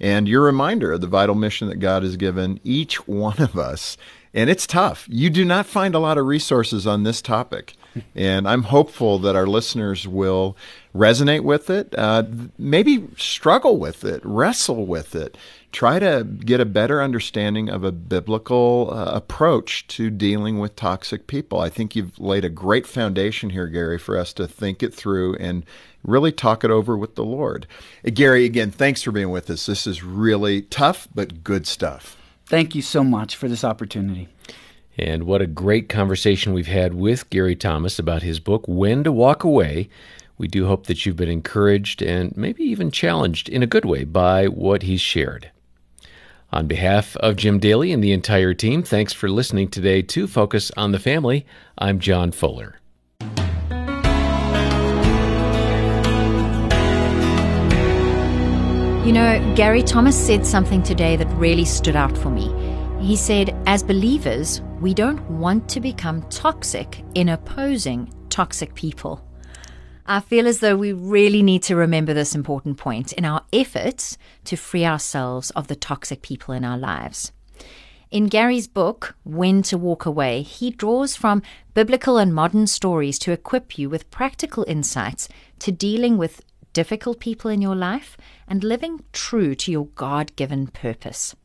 and 0.00 0.28
your 0.28 0.42
reminder 0.42 0.92
of 0.92 1.00
the 1.00 1.06
vital 1.06 1.34
mission 1.34 1.68
that 1.68 1.80
God 1.80 2.02
has 2.04 2.16
given 2.16 2.60
each 2.62 3.06
one 3.08 3.40
of 3.40 3.58
us. 3.58 3.96
And 4.32 4.48
it's 4.48 4.66
tough. 4.66 5.06
You 5.10 5.30
do 5.30 5.44
not 5.44 5.66
find 5.66 5.94
a 5.94 5.98
lot 5.98 6.18
of 6.18 6.26
resources 6.26 6.86
on 6.86 7.02
this 7.02 7.20
topic. 7.20 7.74
And 8.14 8.46
I'm 8.46 8.64
hopeful 8.64 9.18
that 9.20 9.34
our 9.34 9.46
listeners 9.46 10.06
will 10.06 10.56
resonate 10.98 11.42
with 11.42 11.70
it, 11.70 11.94
uh, 11.96 12.24
maybe 12.58 13.08
struggle 13.16 13.78
with 13.78 14.04
it, 14.04 14.20
wrestle 14.24 14.84
with 14.84 15.14
it, 15.14 15.36
try 15.70 15.98
to 15.98 16.24
get 16.24 16.60
a 16.60 16.64
better 16.64 17.02
understanding 17.02 17.68
of 17.68 17.84
a 17.84 17.92
biblical 17.92 18.90
uh, 18.92 19.04
approach 19.12 19.86
to 19.86 20.10
dealing 20.10 20.58
with 20.58 20.74
toxic 20.76 21.26
people. 21.26 21.60
I 21.60 21.68
think 21.68 21.94
you've 21.94 22.18
laid 22.18 22.44
a 22.44 22.50
great 22.50 22.86
foundation 22.86 23.50
here, 23.50 23.68
Gary, 23.68 23.98
for 23.98 24.18
us 24.18 24.32
to 24.34 24.48
think 24.48 24.82
it 24.82 24.92
through 24.92 25.36
and 25.36 25.64
really 26.02 26.32
talk 26.32 26.64
it 26.64 26.70
over 26.70 26.96
with 26.96 27.14
the 27.14 27.24
Lord. 27.24 27.66
Uh, 28.04 28.10
Gary, 28.12 28.44
again, 28.44 28.70
thanks 28.70 29.02
for 29.02 29.12
being 29.12 29.30
with 29.30 29.48
us. 29.50 29.66
This 29.66 29.86
is 29.86 30.02
really 30.02 30.62
tough, 30.62 31.06
but 31.14 31.44
good 31.44 31.66
stuff. 31.66 32.16
Thank 32.46 32.74
you 32.74 32.82
so 32.82 33.04
much 33.04 33.36
for 33.36 33.46
this 33.46 33.62
opportunity. 33.62 34.28
And 34.96 35.24
what 35.24 35.42
a 35.42 35.46
great 35.46 35.88
conversation 35.88 36.52
we've 36.52 36.66
had 36.66 36.94
with 36.94 37.30
Gary 37.30 37.54
Thomas 37.54 38.00
about 38.00 38.22
his 38.22 38.40
book, 38.40 38.64
When 38.66 39.04
to 39.04 39.12
Walk 39.12 39.44
Away. 39.44 39.88
We 40.38 40.46
do 40.46 40.66
hope 40.66 40.86
that 40.86 41.04
you've 41.04 41.16
been 41.16 41.28
encouraged 41.28 42.00
and 42.00 42.34
maybe 42.36 42.62
even 42.62 42.92
challenged 42.92 43.48
in 43.48 43.64
a 43.64 43.66
good 43.66 43.84
way 43.84 44.04
by 44.04 44.46
what 44.46 44.84
he's 44.84 45.00
shared. 45.00 45.50
On 46.52 46.66
behalf 46.68 47.16
of 47.16 47.36
Jim 47.36 47.58
Daly 47.58 47.92
and 47.92 48.02
the 48.02 48.12
entire 48.12 48.54
team, 48.54 48.84
thanks 48.84 49.12
for 49.12 49.28
listening 49.28 49.68
today 49.68 50.00
to 50.00 50.28
Focus 50.28 50.70
on 50.76 50.92
the 50.92 50.98
Family. 51.00 51.44
I'm 51.76 51.98
John 51.98 52.30
Fuller. 52.30 52.76
You 59.04 59.12
know, 59.12 59.54
Gary 59.56 59.82
Thomas 59.82 60.16
said 60.16 60.46
something 60.46 60.82
today 60.82 61.16
that 61.16 61.26
really 61.34 61.64
stood 61.64 61.96
out 61.96 62.16
for 62.16 62.30
me. 62.30 62.48
He 63.00 63.16
said, 63.16 63.56
as 63.66 63.82
believers, 63.82 64.62
we 64.80 64.94
don't 64.94 65.20
want 65.30 65.68
to 65.70 65.80
become 65.80 66.22
toxic 66.30 67.02
in 67.14 67.30
opposing 67.30 68.12
toxic 68.28 68.74
people. 68.74 69.27
I 70.10 70.20
feel 70.20 70.46
as 70.46 70.60
though 70.60 70.74
we 70.74 70.94
really 70.94 71.42
need 71.42 71.62
to 71.64 71.76
remember 71.76 72.14
this 72.14 72.34
important 72.34 72.78
point 72.78 73.12
in 73.12 73.26
our 73.26 73.42
efforts 73.52 74.16
to 74.44 74.56
free 74.56 74.86
ourselves 74.86 75.50
of 75.50 75.66
the 75.66 75.76
toxic 75.76 76.22
people 76.22 76.54
in 76.54 76.64
our 76.64 76.78
lives. 76.78 77.30
In 78.10 78.28
Gary's 78.28 78.66
book, 78.66 79.16
When 79.24 79.60
to 79.64 79.76
Walk 79.76 80.06
Away, 80.06 80.40
he 80.40 80.70
draws 80.70 81.14
from 81.14 81.42
biblical 81.74 82.16
and 82.16 82.34
modern 82.34 82.66
stories 82.66 83.18
to 83.18 83.32
equip 83.32 83.78
you 83.78 83.90
with 83.90 84.10
practical 84.10 84.64
insights 84.66 85.28
to 85.58 85.70
dealing 85.70 86.16
with 86.16 86.42
difficult 86.72 87.20
people 87.20 87.50
in 87.50 87.60
your 87.60 87.76
life 87.76 88.16
and 88.46 88.64
living 88.64 89.04
true 89.12 89.54
to 89.56 89.70
your 89.70 89.88
God 89.88 90.34
given 90.36 90.68
purpose. 90.68 91.36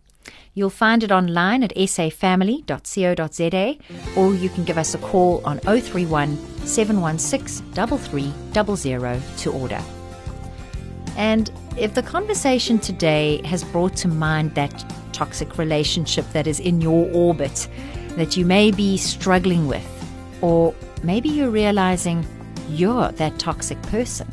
You'll 0.54 0.70
find 0.70 1.04
it 1.04 1.12
online 1.12 1.64
at 1.64 1.76
safamily.co.za 1.76 3.78
or 4.16 4.34
you 4.34 4.50
can 4.50 4.64
give 4.64 4.78
us 4.78 4.94
a 4.94 4.98
call 5.00 5.42
on 5.46 5.60
031 5.60 6.38
716 6.66 7.74
3300 7.74 9.38
to 9.38 9.52
order. 9.52 9.82
And 11.16 11.52
if 11.78 11.94
the 11.94 12.04
conversation 12.04 12.80
today 12.80 13.42
has 13.46 13.64
brought 13.64 13.96
to 13.98 14.08
mind 14.08 14.56
that 14.56 14.86
toxic 15.12 15.58
relationship 15.58 16.26
that 16.34 16.48
is 16.48 16.60
in 16.60 16.82
your 16.82 17.10
orbit 17.14 17.68
that 18.10 18.38
you 18.38 18.46
may 18.46 18.72
be 18.72 18.98
struggling 18.98 19.68
with, 19.68 19.88
or 20.42 20.74
maybe 21.04 21.30
you're 21.30 21.50
realizing 21.50 22.26
you're 22.70 23.12
that 23.14 23.40
toxic 23.40 23.82
person, 23.84 24.32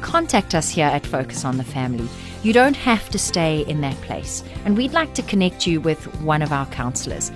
contact 0.00 0.54
us 0.54 0.68
here 0.68 0.86
at 0.86 1.04
Focus 1.04 1.44
on 1.44 1.56
the 1.56 1.64
Family. 1.64 2.08
You 2.42 2.54
don't 2.54 2.76
have 2.76 3.10
to 3.10 3.18
stay 3.18 3.66
in 3.66 3.82
that 3.82 4.00
place, 4.00 4.42
and 4.64 4.74
we'd 4.74 4.94
like 4.94 5.12
to 5.14 5.22
connect 5.22 5.66
you 5.66 5.78
with 5.78 6.02
one 6.22 6.40
of 6.40 6.52
our 6.52 6.64
counselors. 6.66 7.30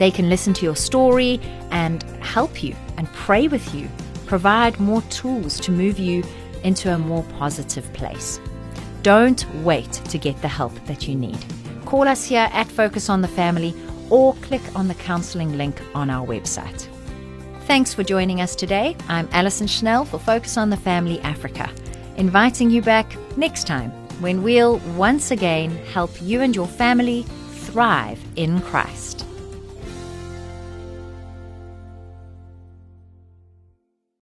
They 0.00 0.10
can 0.10 0.28
listen 0.28 0.52
to 0.54 0.64
your 0.64 0.74
story 0.74 1.40
and 1.70 2.02
help 2.20 2.60
you 2.60 2.74
and 2.96 3.06
pray 3.12 3.46
with 3.46 3.72
you, 3.72 3.88
provide 4.26 4.80
more 4.80 5.02
tools 5.02 5.60
to 5.60 5.70
move 5.70 6.00
you 6.00 6.24
into 6.64 6.92
a 6.92 6.98
more 6.98 7.22
positive 7.38 7.90
place. 7.92 8.40
Don't 9.02 9.48
wait 9.62 9.92
to 9.92 10.18
get 10.18 10.40
the 10.42 10.48
help 10.48 10.74
that 10.86 11.06
you 11.06 11.14
need. 11.14 11.38
Call 11.84 12.08
us 12.08 12.24
here 12.24 12.48
at 12.52 12.66
Focus 12.66 13.08
on 13.08 13.22
the 13.22 13.28
Family 13.28 13.72
or 14.10 14.34
click 14.36 14.62
on 14.74 14.88
the 14.88 14.94
counseling 14.94 15.56
link 15.56 15.80
on 15.94 16.10
our 16.10 16.26
website. 16.26 16.88
Thanks 17.66 17.94
for 17.94 18.02
joining 18.02 18.40
us 18.40 18.56
today. 18.56 18.96
I'm 19.08 19.28
Alison 19.30 19.68
Schnell 19.68 20.04
for 20.04 20.18
Focus 20.18 20.56
on 20.56 20.70
the 20.70 20.76
Family 20.76 21.20
Africa, 21.20 21.70
inviting 22.16 22.68
you 22.68 22.82
back 22.82 23.16
next 23.36 23.68
time 23.68 23.92
when 24.20 24.42
we'll 24.42 24.78
once 24.96 25.30
again 25.30 25.70
help 25.92 26.10
you 26.20 26.40
and 26.42 26.54
your 26.54 26.66
family 26.66 27.24
thrive 27.50 28.20
in 28.36 28.60
Christ. 28.60 29.24